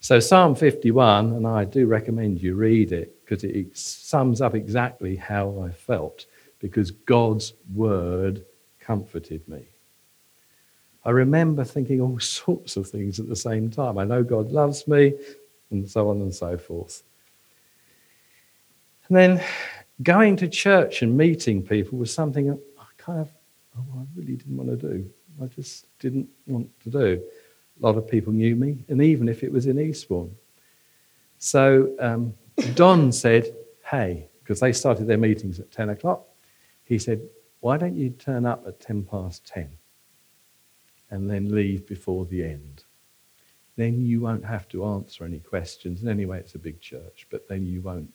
[0.00, 5.16] So, Psalm 51, and I do recommend you read it because it sums up exactly
[5.16, 6.26] how I felt,
[6.60, 8.44] because God's word
[8.78, 9.64] comforted me.
[11.04, 13.98] I remember thinking all sorts of things at the same time.
[13.98, 15.14] I know God loves me,
[15.70, 17.02] and so on and so forth.
[19.08, 19.42] And then
[20.02, 23.30] going to church and meeting people was something I kind of,
[23.76, 25.10] oh, I really didn't want to do.
[25.42, 27.22] I just didn't want to do.
[27.80, 30.34] A lot of people knew me, and even if it was in Eastbourne.
[31.38, 32.34] So um,
[32.74, 33.54] Don said,
[33.88, 36.26] hey, because they started their meetings at 10 o'clock,
[36.84, 37.20] he said,
[37.60, 39.68] why don't you turn up at 10 past 10
[41.10, 42.84] and then leave before the end?
[43.76, 46.00] Then you won't have to answer any questions.
[46.00, 48.12] And anyway, it's a big church, but then you won't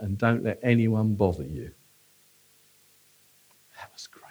[0.00, 1.70] and don't let anyone bother you.
[3.76, 4.22] That was great.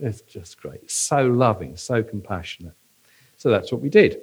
[0.00, 0.90] It's just great.
[0.90, 2.74] So loving, so compassionate.
[3.36, 4.20] So that's what we did.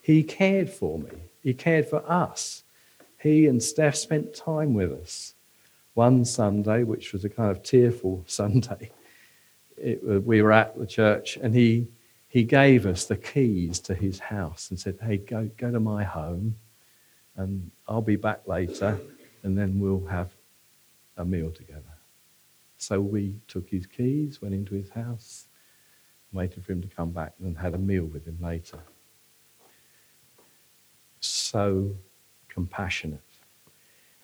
[0.00, 1.10] He cared for me,
[1.42, 2.64] he cared for us.
[3.18, 5.34] He and Steph spent time with us.
[5.92, 8.92] One Sunday, which was a kind of tearful Sunday,
[9.76, 11.88] it, uh, we were at the church and he,
[12.28, 16.04] he gave us the keys to his house and said, Hey, go, go to my
[16.04, 16.56] home
[17.36, 18.98] and I'll be back later
[19.42, 20.30] and then we'll have
[21.16, 21.89] a meal together.
[22.80, 25.48] So we took his keys, went into his house,
[26.32, 28.78] waited for him to come back, and had a meal with him later.
[31.20, 31.94] So
[32.48, 33.20] compassionate.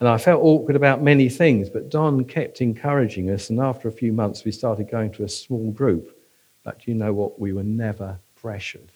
[0.01, 3.93] And I felt awkward about many things, but Don kept encouraging us, and after a
[3.93, 6.19] few months, we started going to a small group.
[6.65, 7.39] But you know what?
[7.39, 8.91] We were never pressured.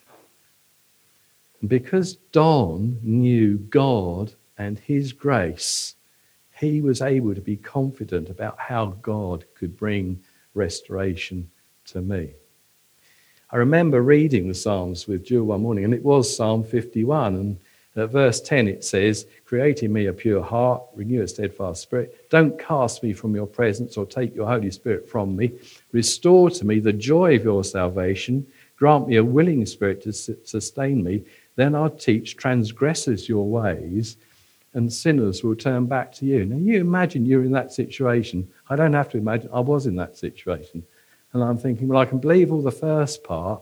[1.61, 5.95] And because Don knew God and His grace,
[6.61, 11.49] he was able to be confident about how God could bring restoration
[11.85, 12.33] to me.
[13.49, 17.35] I remember reading the Psalms with Jill one morning, and it was Psalm 51.
[17.35, 17.59] And
[17.95, 22.29] at verse 10, it says, Create in me a pure heart, renew a steadfast spirit.
[22.29, 25.51] Don't cast me from your presence or take your Holy Spirit from me.
[25.91, 28.45] Restore to me the joy of your salvation.
[28.77, 31.23] Grant me a willing spirit to sustain me.
[31.55, 34.15] Then I'll teach transgressors your ways
[34.73, 36.45] and sinners will turn back to you.
[36.45, 38.49] Now, you imagine you're in that situation.
[38.69, 40.83] I don't have to imagine, I was in that situation.
[41.33, 43.61] And I'm thinking, well, I can believe all the first part,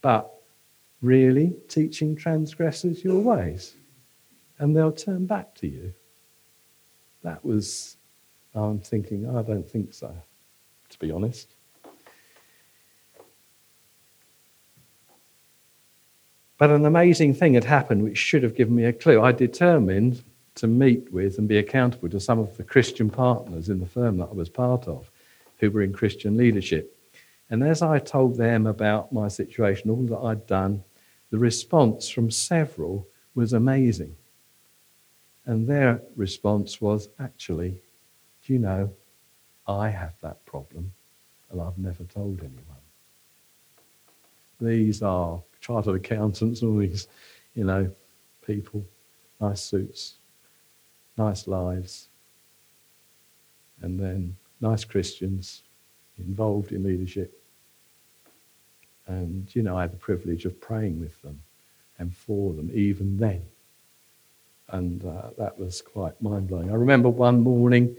[0.00, 0.32] but
[1.02, 3.74] really teaching transgressors your ways?
[4.58, 5.94] And they'll turn back to you.
[7.22, 7.96] That was,
[8.54, 10.14] I'm thinking, I don't think so,
[10.90, 11.54] to be honest.
[16.60, 19.22] But an amazing thing had happened which should have given me a clue.
[19.22, 20.22] I determined
[20.56, 24.18] to meet with and be accountable to some of the Christian partners in the firm
[24.18, 25.10] that I was part of
[25.58, 26.94] who were in Christian leadership.
[27.48, 30.84] And as I told them about my situation, all that I'd done,
[31.30, 34.14] the response from several was amazing.
[35.46, 37.80] And their response was actually,
[38.44, 38.92] do you know,
[39.66, 40.92] I have that problem
[41.50, 42.84] and I've never told anyone.
[44.60, 47.08] These are chartered accountants, and all these,
[47.54, 47.90] you know,
[48.46, 48.84] people,
[49.40, 50.14] nice suits,
[51.16, 52.08] nice lives,
[53.82, 55.62] and then nice Christians
[56.18, 57.36] involved in leadership.
[59.06, 61.40] And, you know, I had the privilege of praying with them
[61.98, 63.42] and for them even then.
[64.68, 66.70] And uh, that was quite mind blowing.
[66.70, 67.96] I remember one morning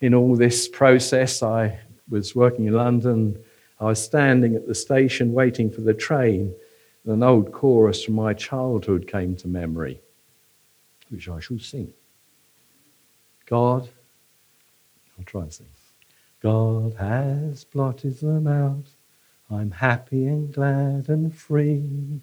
[0.00, 3.38] in all this process, I was working in London.
[3.80, 6.54] I was standing at the station waiting for the train
[7.06, 10.00] an old chorus from my childhood came to memory,
[11.08, 11.92] which I shall sing.
[13.46, 13.88] God,
[15.16, 15.68] I'll try and sing.
[16.40, 18.86] God has blotted them out.
[19.50, 22.20] I'm happy and glad and free.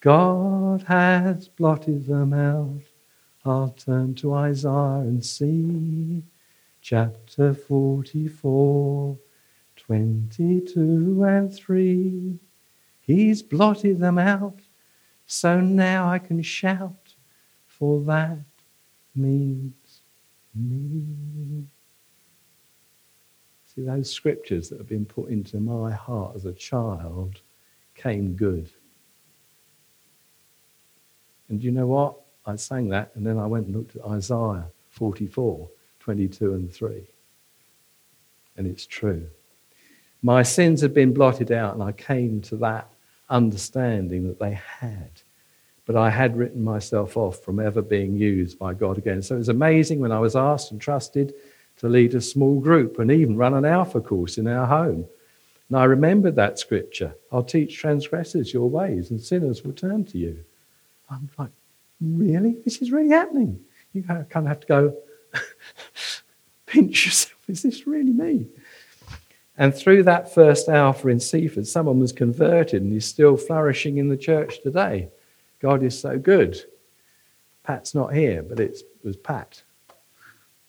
[0.00, 2.82] God has blotted them out.
[3.44, 6.24] I'll turn to Isaiah and see.
[6.80, 9.16] Chapter 44,
[9.76, 12.38] 22 and 3.
[13.02, 14.60] He's blotted them out,
[15.26, 17.14] so now I can shout,
[17.66, 18.38] for that
[19.14, 20.00] means
[20.54, 21.64] me.
[23.66, 27.40] See, those scriptures that have been put into my heart as a child
[27.94, 28.70] came good.
[31.48, 32.16] And you know what?
[32.46, 35.68] I sang that, and then I went and looked at Isaiah 44,
[36.00, 37.06] 22 and 3.
[38.56, 39.26] And it's true.
[40.22, 42.88] My sins had been blotted out, and I came to that
[43.28, 45.10] understanding that they had.
[45.84, 49.20] But I had written myself off from ever being used by God again.
[49.20, 51.34] So it was amazing when I was asked and trusted
[51.78, 55.06] to lead a small group and even run an alpha course in our home.
[55.68, 60.18] And I remembered that scripture I'll teach transgressors your ways, and sinners will turn to
[60.18, 60.44] you.
[61.10, 61.50] I'm like,
[62.00, 62.58] really?
[62.64, 63.58] This is really happening.
[63.92, 64.96] You kind of have to go,
[66.66, 67.38] pinch yourself.
[67.48, 68.46] Is this really me?
[69.58, 74.08] And through that first Alpha in Seaford, someone was converted and is still flourishing in
[74.08, 75.08] the church today.
[75.60, 76.60] God is so good.
[77.62, 79.62] Pat's not here, but it was Pat.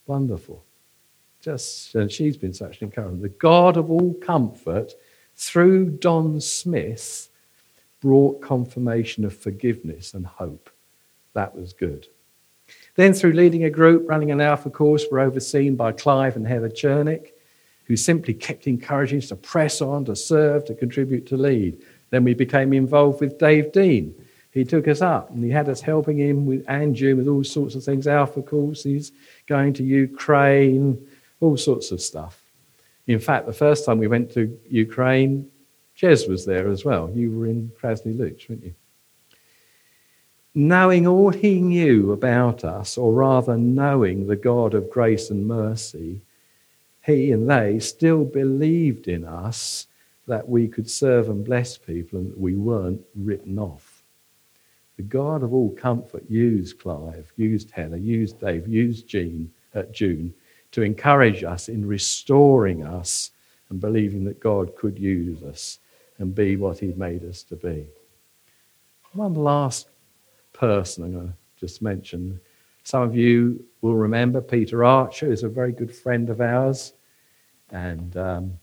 [0.06, 0.63] Wonderful.
[1.41, 3.22] Just, and she's been such an encouragement.
[3.22, 4.93] The God of all comfort,
[5.36, 7.30] through Don Smith,
[8.02, 10.69] brought confirmation of forgiveness and hope.
[11.34, 12.08] That was good.
[12.96, 16.69] Then, through leading a group, running an Alpha course, we're overseen by Clive and Heather
[16.69, 17.33] Chernick
[17.86, 21.82] who simply kept encouraging us to press on, to serve, to contribute, to lead.
[22.12, 24.13] Then we became involved with Dave Dean.
[24.52, 27.76] He took us up and he had us helping him with Andrew with all sorts
[27.76, 29.12] of things, Alpha courses,
[29.48, 31.08] going to Ukraine,
[31.39, 32.39] all sorts of stuff.
[33.08, 35.50] In fact, the first time we went to Ukraine,
[35.98, 37.12] Jez was there as well.
[37.13, 38.76] You were in Krasny Luch, weren't you?
[40.56, 46.22] Knowing all he knew about us, or rather knowing the God of grace and mercy,
[47.04, 49.88] he and they still believed in us
[50.26, 54.04] that we could serve and bless people and that we weren't written off.
[54.96, 60.34] The God of all comfort used Clive, used Heather, used Dave, used Jean, uh, June
[60.72, 63.32] to encourage us in restoring us
[63.70, 65.80] and believing that God could use us
[66.20, 67.86] and be what He made us to be.
[69.13, 69.89] One last
[70.54, 72.39] person I'm going to just mention
[72.84, 76.93] some of you will remember Peter Archer is a very good friend of ours,
[77.72, 78.54] and um,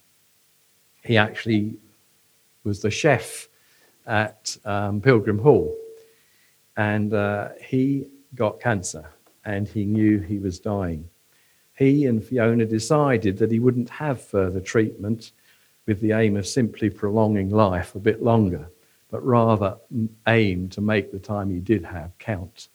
[1.03, 1.77] he actually
[2.65, 3.49] was the chef
[4.07, 5.75] at um, Pilgrim Hall,
[6.77, 9.11] and uh, he got cancer,
[9.45, 11.09] and he knew he was dying.
[11.77, 15.33] He and Fiona decided that he wouldn't have further treatment
[15.87, 18.71] with the aim of simply prolonging life a bit longer,
[19.11, 19.77] but rather
[20.29, 22.69] aim to make the time he did have count.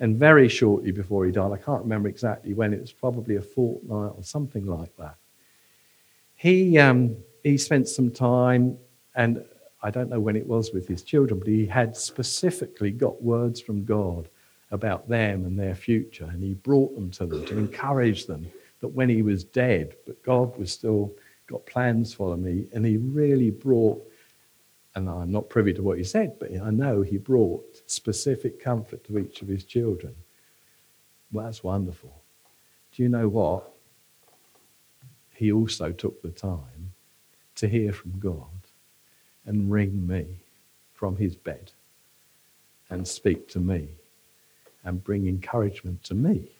[0.00, 3.42] And very shortly before he died, I can't remember exactly when, it was probably a
[3.42, 5.16] fortnight or something like that.
[6.36, 8.78] He, um, he spent some time,
[9.14, 9.44] and
[9.82, 13.60] I don't know when it was with his children, but he had specifically got words
[13.60, 14.28] from God
[14.70, 18.88] about them and their future, and he brought them to them to encourage them that
[18.88, 21.12] when he was dead, but God was still
[21.46, 22.66] got plans for me.
[22.72, 24.02] And he really brought,
[24.94, 29.04] and I'm not privy to what he said, but I know he brought specific comfort
[29.04, 30.14] to each of his children.
[31.32, 32.14] Well, that's wonderful.
[32.92, 33.70] Do you know what?
[35.34, 36.92] He also took the time
[37.56, 38.46] to hear from God
[39.46, 40.26] and ring me
[40.94, 41.72] from his bed
[42.90, 43.88] and speak to me
[44.84, 46.50] and bring encouragement to me.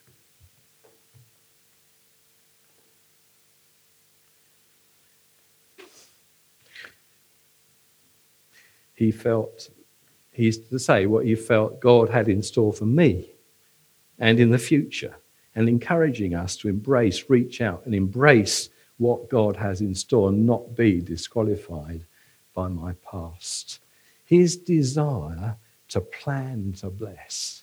[8.95, 9.71] He felt,
[10.41, 13.31] he's to say what he felt God had in store for me
[14.19, 15.17] and in the future,
[15.55, 18.69] and encouraging us to embrace, reach out, and embrace
[18.99, 22.05] what God has in store and not be disqualified
[22.55, 23.81] by my past.
[24.25, 25.57] His desire
[25.89, 27.63] to plan to bless,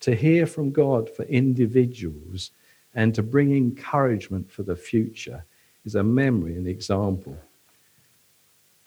[0.00, 2.50] to hear from God for individuals,
[2.94, 5.44] and to bring encouragement for the future
[5.84, 7.36] is a memory, an example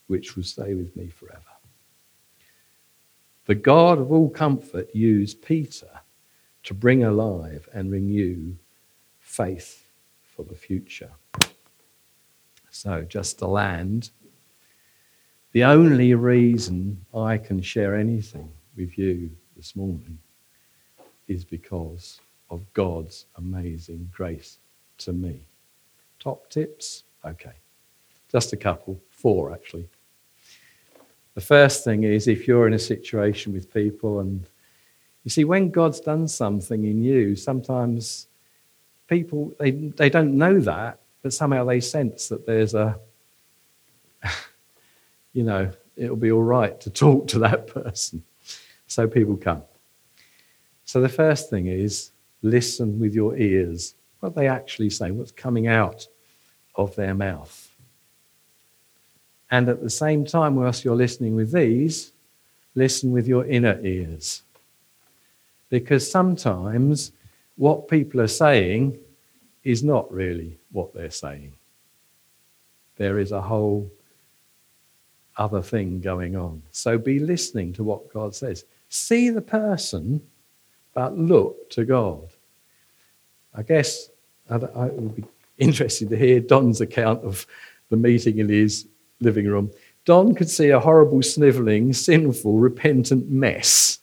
[0.07, 1.41] which will stay with me forever.
[3.49, 5.89] The God of all comfort used Peter
[6.65, 8.53] to bring alive and renew
[9.17, 9.87] faith
[10.21, 11.09] for the future.
[12.69, 14.11] So, just to land,
[15.51, 20.19] the only reason I can share anything with you this morning
[21.27, 22.21] is because
[22.51, 24.59] of God's amazing grace
[24.99, 25.47] to me.
[26.19, 27.03] Top tips?
[27.25, 27.55] Okay.
[28.31, 29.89] Just a couple, four actually.
[31.39, 34.45] The first thing is if you're in a situation with people and
[35.23, 38.27] you see, when God's done something in you, sometimes
[39.07, 42.99] people, they, they don't know that, but somehow they sense that there's a,
[45.31, 48.21] you know, it'll be all right to talk to that person.
[48.87, 49.63] So people come.
[50.83, 52.11] So the first thing is
[52.41, 53.95] listen with your ears.
[54.19, 56.05] What they actually say, What's coming out
[56.75, 57.68] of their mouth?
[59.51, 62.11] And at the same time, whilst you're listening with these,
[62.75, 64.43] listen with your inner ears.
[65.69, 67.11] Because sometimes
[67.57, 68.97] what people are saying
[69.63, 71.53] is not really what they're saying.
[72.97, 73.91] There is a whole
[75.37, 76.61] other thing going on.
[76.71, 78.65] So be listening to what God says.
[78.89, 80.21] See the person,
[80.93, 82.27] but look to God.
[83.55, 84.09] I guess
[84.49, 85.23] I would be
[85.57, 87.45] interested to hear Don's account of
[87.89, 88.87] the meeting in his
[89.19, 89.71] living room.
[90.05, 93.99] Don could see a horrible, snivelling, sinful, repentant mess.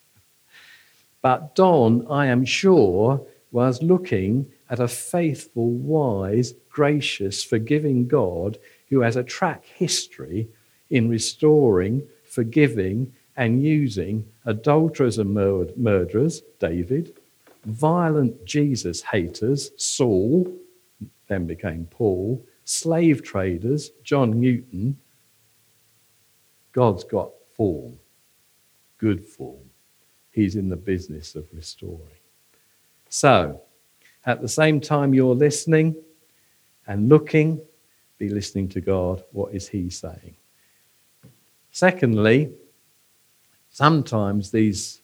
[1.22, 8.58] But Don, I am sure, was looking at a faithful, wise, gracious, forgiving God
[8.88, 10.48] who has a track history
[10.90, 17.14] in restoring, forgiving, and using adulterers and murderers, David,
[17.64, 20.50] violent Jesus haters, Saul,
[21.28, 24.98] then became Paul, slave traders, John Newton.
[26.76, 27.98] God's got form,
[28.98, 29.70] good form.
[30.30, 32.20] He's in the business of restoring.
[33.08, 33.62] So,
[34.26, 35.96] at the same time you're listening
[36.86, 37.62] and looking,
[38.18, 39.24] be listening to God.
[39.32, 40.36] What is He saying?
[41.70, 42.52] Secondly,
[43.70, 45.00] sometimes these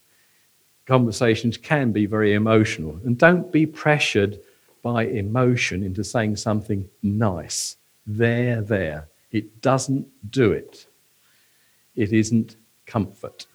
[0.85, 3.01] conversations can be very emotional.
[3.07, 4.41] And don't be pressured
[4.83, 7.79] by emotion into saying something nice.
[8.07, 9.09] There, there.
[9.31, 10.87] It doesn't do it.
[11.97, 13.47] It isn't comfort.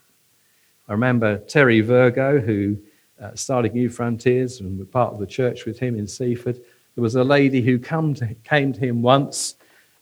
[0.88, 2.78] I remember Terry Virgo, who
[3.22, 6.56] uh, started New Frontiers and was part of the church with him in Seaford.
[6.96, 7.78] There was a lady who
[8.16, 9.56] to, came to him once,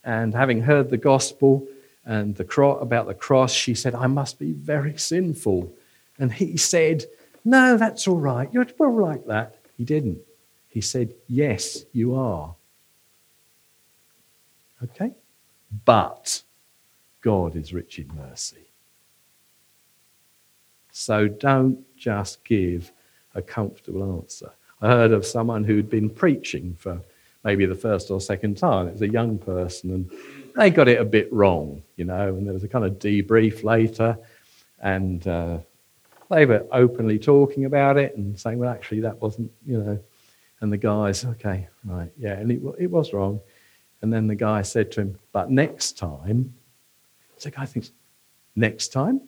[0.03, 1.67] and having heard the gospel,
[2.05, 5.73] and the cro- about the cross, she said, I must be very sinful.
[6.19, 7.05] And he said,
[7.43, 8.47] No, that's all right.
[8.53, 9.55] You're well like that.
[9.77, 10.19] He didn't.
[10.69, 12.55] He said, Yes, you are.
[14.83, 15.11] Okay?
[15.83, 16.43] But
[17.25, 18.67] God is rich in mercy.
[20.91, 22.91] So don't just give
[23.33, 24.51] a comfortable answer.
[24.79, 27.01] I heard of someone who'd been preaching for
[27.43, 28.87] maybe the first or second time.
[28.87, 30.11] It was a young person, and
[30.55, 33.63] they got it a bit wrong, you know, and there was a kind of debrief
[33.63, 34.19] later,
[34.81, 35.57] and uh,
[36.29, 39.99] they were openly talking about it and saying, well, actually, that wasn't, you know,
[40.61, 43.39] and the guys, okay, right, yeah, and it, it was wrong.
[44.03, 46.53] And then the guy said to him, but next time,
[47.45, 47.91] the guy thinks,
[48.55, 49.21] next time?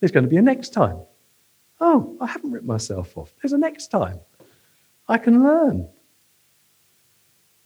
[0.00, 0.98] There's going to be a next time.
[1.80, 3.34] Oh, I haven't ripped myself off.
[3.42, 4.18] There's a next time.
[5.08, 5.88] I can learn.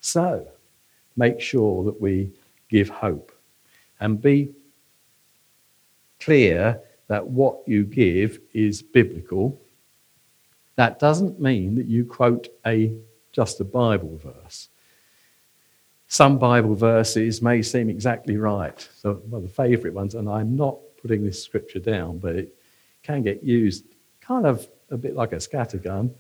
[0.01, 0.49] So,
[1.17, 2.33] make sure that we
[2.69, 3.33] give hope.
[4.01, 4.53] And be
[6.19, 9.61] clear that what you give is biblical.
[10.77, 12.95] That doesn't mean that you quote a
[13.33, 14.70] just a Bible verse.
[16.11, 18.89] Some Bible verses may seem exactly right.
[18.97, 22.53] So, one of the favourite ones, and I'm not putting this scripture down, but it
[23.05, 23.85] can get used
[24.21, 26.11] kind of a bit like a scattergun.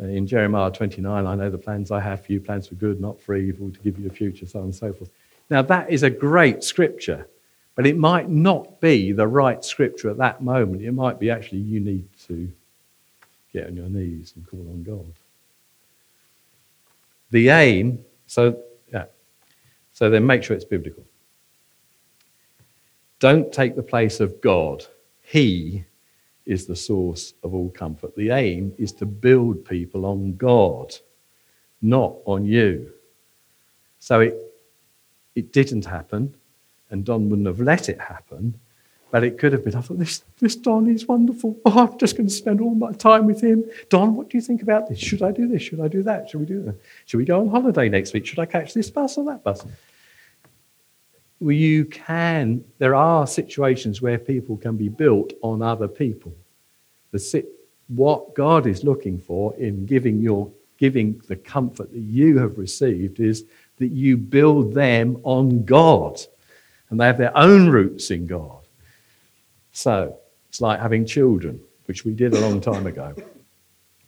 [0.00, 2.98] Uh, in Jeremiah 29, I know the plans I have for you, plans for good,
[2.98, 5.10] not for evil, to give you a future, so on and so forth.
[5.50, 7.28] Now, that is a great scripture,
[7.74, 10.80] but it might not be the right scripture at that moment.
[10.80, 12.50] It might be actually you need to
[13.52, 15.12] get on your knees and call on God.
[17.32, 18.62] The aim, so,
[19.96, 21.06] so then make sure it's biblical.
[23.18, 24.84] Don't take the place of God.
[25.22, 25.86] He
[26.44, 28.14] is the source of all comfort.
[28.14, 30.94] The aim is to build people on God,
[31.80, 32.92] not on you.
[33.98, 34.36] So it,
[35.34, 36.36] it didn't happen,
[36.90, 38.60] and Don wouldn't have let it happen,
[39.10, 39.74] but it could have been.
[39.74, 41.56] I thought, this, this Don is wonderful.
[41.64, 43.64] Oh, I'm just going to spend all my time with him.
[43.88, 44.98] Don, what do you think about this?
[44.98, 45.62] Should I do this?
[45.62, 46.28] Should I do that?
[46.28, 46.76] Should we do that?
[47.06, 48.26] Should we go on holiday next week?
[48.26, 49.64] Should I catch this bus or that bus?
[51.38, 56.34] Well, you can, there are situations where people can be built on other people.
[57.12, 57.46] The,
[57.88, 63.20] what God is looking for in giving, your, giving the comfort that you have received
[63.20, 63.44] is
[63.76, 66.20] that you build them on God
[66.88, 68.55] and they have their own roots in God.
[69.76, 70.16] So
[70.48, 73.14] it's like having children, which we did a long time ago,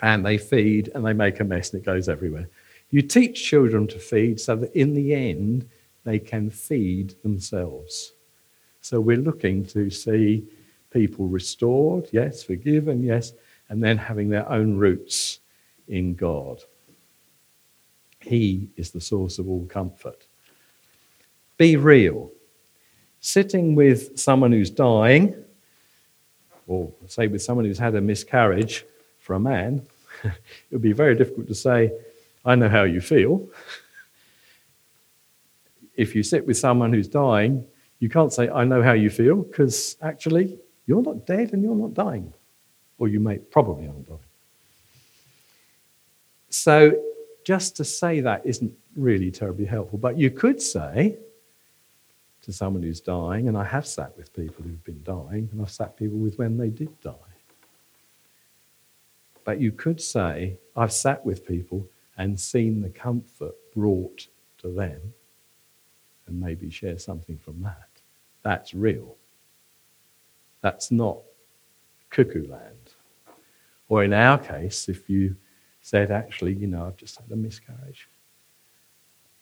[0.01, 2.49] and they feed and they make a mess and it goes everywhere.
[2.89, 5.69] You teach children to feed so that in the end,
[6.05, 8.14] they can feed themselves.
[8.81, 10.49] So we're looking to see
[10.91, 13.35] people restored, yes, forgiven, yes,
[13.69, 15.41] and then having their own roots
[15.87, 16.62] in God.
[18.21, 20.25] He is the source of all comfort.
[21.59, 22.31] Be real.
[23.21, 25.45] Sitting with someone who's dying,
[26.69, 28.85] or say with someone who's had a miscarriage
[29.19, 29.83] for a man,
[30.25, 30.33] it
[30.71, 31.91] would be very difficult to say,
[32.45, 33.49] I know how you feel.
[35.95, 37.64] if you sit with someone who's dying,
[37.99, 41.75] you can't say, I know how you feel, because actually, you're not dead and you're
[41.75, 42.33] not dying.
[42.99, 44.14] Or you may probably aren't die.
[46.51, 47.03] So,
[47.45, 49.99] just to say that isn't really terribly helpful.
[49.99, 51.16] But you could say
[52.49, 55.71] to someone who's dying, and I have sat with people who've been dying, and I've
[55.71, 57.13] sat people with when they did die.
[59.45, 61.87] But you could say, I've sat with people
[62.17, 64.29] and seen the comfort brought
[64.63, 65.13] to them
[66.27, 67.91] and maybe share something from that.
[68.43, 69.17] That's real.
[70.63, 71.19] That's not
[72.09, 72.95] cuckoo land.
[73.91, 75.37] Or in our case, if you
[75.83, 78.09] said, actually, you know, I've just had a miscarriage.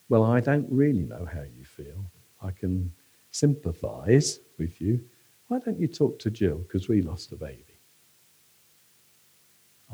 [0.08, 2.04] Well, I don't really know how you feel.
[2.42, 2.92] I can
[3.30, 5.00] sympathize with you.
[5.48, 6.58] Why don't you talk to Jill?
[6.58, 7.62] Because we lost a baby.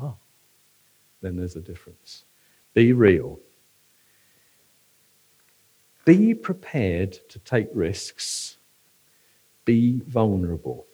[0.01, 0.15] Oh,
[1.21, 2.25] then there's a difference.
[2.73, 3.39] Be real.
[6.05, 8.57] Be prepared to take risks.
[9.65, 10.85] Be vulnerable.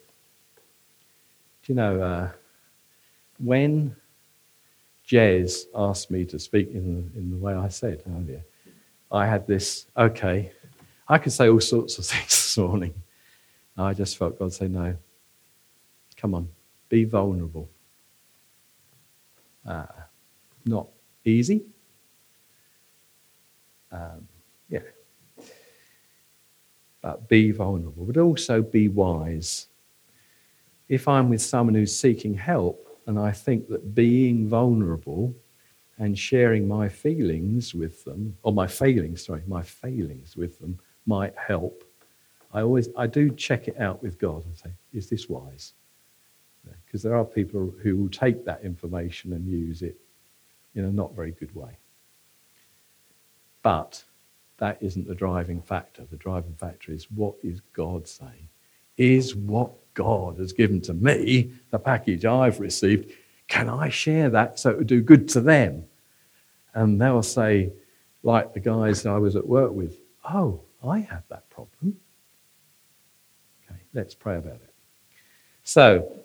[1.63, 2.31] Do you know, uh,
[3.39, 3.95] when
[5.07, 8.43] Jez asked me to speak in the, in the way I said earlier,
[9.11, 10.51] I had this, okay,
[11.09, 12.93] I could say all sorts of things this morning.
[13.75, 14.95] I just felt God say, no,
[16.17, 16.49] come on,
[16.89, 17.69] be vulnerable.
[19.65, 19.85] Uh,
[20.65, 20.87] not
[21.23, 21.63] easy.
[23.91, 24.27] Um,
[24.67, 24.81] yeah,
[27.01, 29.67] but be vulnerable, but also be wise.
[30.89, 35.33] If I'm with someone who's seeking help, and I think that being vulnerable
[35.97, 40.79] and sharing my feelings with them, or my failings, sorry, my failings with them
[41.09, 41.83] might help.
[42.53, 45.73] I always, I do check it out with God and say, is this wise?
[46.85, 49.97] Because there are people who will take that information and use it
[50.75, 51.77] in a not very good way.
[53.61, 54.03] But
[54.57, 56.03] that isn't the driving factor.
[56.09, 58.47] The driving factor is what is God saying?
[58.97, 63.11] Is what God has given to me, the package I've received,
[63.47, 65.83] can I share that so it would do good to them?
[66.73, 67.71] And they'll say,
[68.23, 71.97] like the guys I was at work with, oh, I have that problem.
[73.65, 74.73] Okay, let's pray about it.
[75.63, 76.19] So,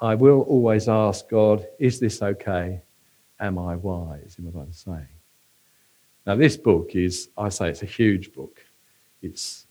[0.00, 2.82] I will always ask God, is this okay?
[3.38, 5.06] Am I wise in what I'm saying?
[6.26, 8.62] Now, this book is, I say it's a huge book.
[9.22, 9.66] It's,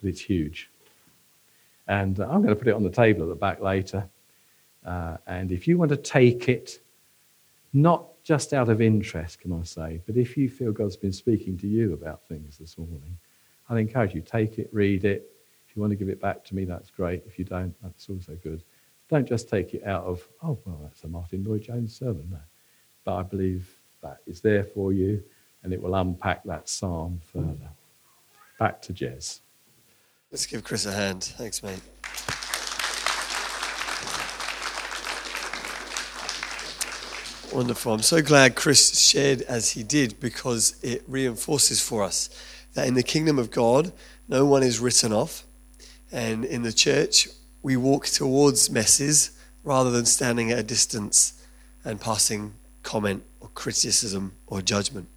[0.00, 0.70] but it's huge.
[1.88, 4.08] And I'm going to put it on the table at the back later.
[4.84, 6.80] Uh, and if you want to take it,
[7.72, 11.56] not just out of interest, can I say, but if you feel God's been speaking
[11.58, 13.16] to you about things this morning,
[13.70, 15.30] I'd encourage you, take it, read it.
[15.68, 17.22] If you want to give it back to me, that's great.
[17.24, 18.64] If you don't, that's also good.
[19.08, 22.26] Don't just take it out of, oh, well, that's a Martyn Lloyd-Jones sermon.
[22.28, 22.40] No.
[23.04, 23.70] But I believe
[24.02, 25.22] that is there for you
[25.62, 27.70] and it will unpack that psalm further.
[28.58, 29.38] Back to Jez.
[30.32, 31.22] Let's give Chris a hand.
[31.22, 31.80] Thanks, mate.
[37.56, 37.94] Wonderful.
[37.94, 42.28] I'm so glad Chris shared as he did because it reinforces for us
[42.74, 43.92] that in the kingdom of God,
[44.28, 45.42] no one is written off.
[46.12, 47.28] And in the church,
[47.62, 49.30] we walk towards messes
[49.64, 51.42] rather than standing at a distance
[51.82, 52.52] and passing
[52.82, 55.08] comment or criticism or judgment.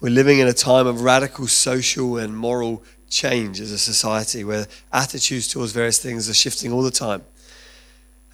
[0.00, 4.66] We're living in a time of radical social and moral change as a society where
[4.92, 7.22] attitudes towards various things are shifting all the time.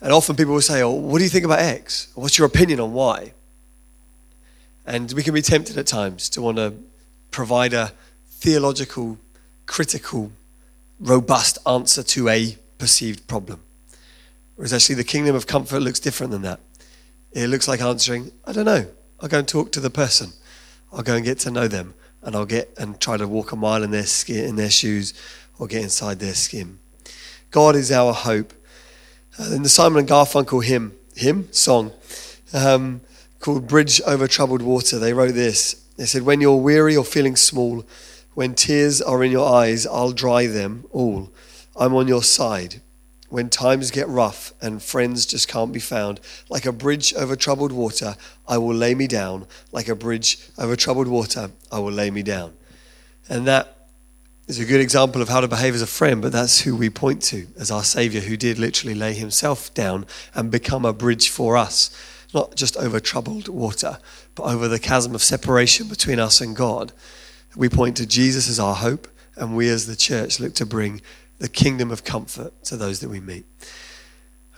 [0.01, 2.09] And often people will say, Oh, what do you think about X?
[2.15, 3.33] What's your opinion on Y?
[4.87, 6.75] And we can be tempted at times to want to
[7.31, 7.93] provide a
[8.27, 9.19] theological,
[9.67, 10.33] critical,
[10.99, 13.61] robust answer to a perceived problem.
[14.57, 16.61] Whereas actually, the kingdom of comfort looks different than that.
[17.33, 18.87] It looks like answering, I don't know.
[19.21, 20.33] I'll go and talk to the person.
[20.93, 21.95] I'll go and get to know them.
[22.23, 25.15] And I'll get and try to walk a mile in their skin, in their shoes,
[25.59, 26.79] or get inside their skin.
[27.51, 28.53] God is our hope.
[29.39, 31.93] Uh, in the Simon and Garfunkel hymn, hymn song
[32.53, 33.01] um,
[33.39, 35.75] called "Bridge Over Troubled Water," they wrote this.
[35.97, 37.85] They said, "When you're weary or feeling small,
[38.35, 41.31] when tears are in your eyes, I'll dry them all.
[41.77, 42.83] I'm on your side
[43.29, 46.21] when times get rough and friends just can't be found.
[46.49, 48.17] Like a bridge over troubled water,
[48.47, 49.47] I will lay me down.
[49.71, 52.55] Like a bridge over troubled water, I will lay me down.
[53.29, 53.78] And that
[54.49, 56.89] is a good example of how to behave as a friend, but that's who we
[56.89, 61.29] point to as our Savior, who did literally lay himself down and become a bridge
[61.29, 61.91] for us.
[62.33, 63.99] Not just over troubled water,
[64.35, 66.93] but over the chasm of separation between us and God.
[67.57, 71.03] We point to Jesus as our hope, and we as the church look to bring
[71.39, 73.45] the kingdom of comfort to those that we meet.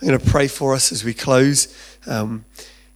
[0.01, 1.67] I'm going to pray for us as we close.
[2.07, 2.45] Um,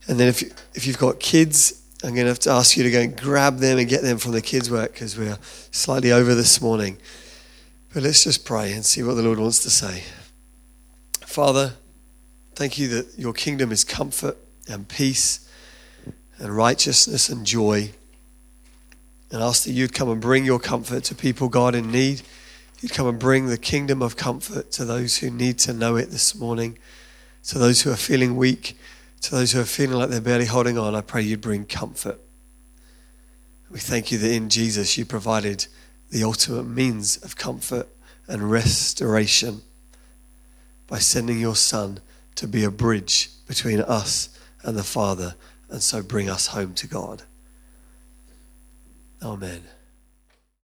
[0.08, 0.42] and then if,
[0.76, 3.58] if you've got kids, I'm going to have to ask you to go and grab
[3.58, 5.40] them and get them from the kids' work because we're
[5.72, 7.00] slightly over this morning.
[7.92, 10.04] But let's just pray and see what the Lord wants to say.
[11.22, 11.74] Father,
[12.54, 14.38] thank you that your kingdom is comfort
[14.70, 15.50] and peace
[16.38, 17.90] and righteousness and joy.
[19.32, 22.22] And ask that you'd come and bring your comfort to people, God, in need.
[22.82, 26.12] You'd come and bring the kingdom of comfort to those who need to know it
[26.12, 26.78] this morning,
[27.46, 28.78] to those who are feeling weak,
[29.26, 30.96] to those who are feeling like they're barely holding on.
[30.96, 32.20] I pray you'd bring comfort.
[33.72, 35.66] We thank you that in Jesus you provided
[36.12, 37.88] the ultimate means of comfort
[38.28, 39.62] and restoration
[40.88, 42.00] by sending your Son
[42.36, 44.30] to be a bridge between us
[44.64, 45.36] and the Father,
[45.70, 47.24] and so bring us home to God.
[49.24, 49.64] Amen.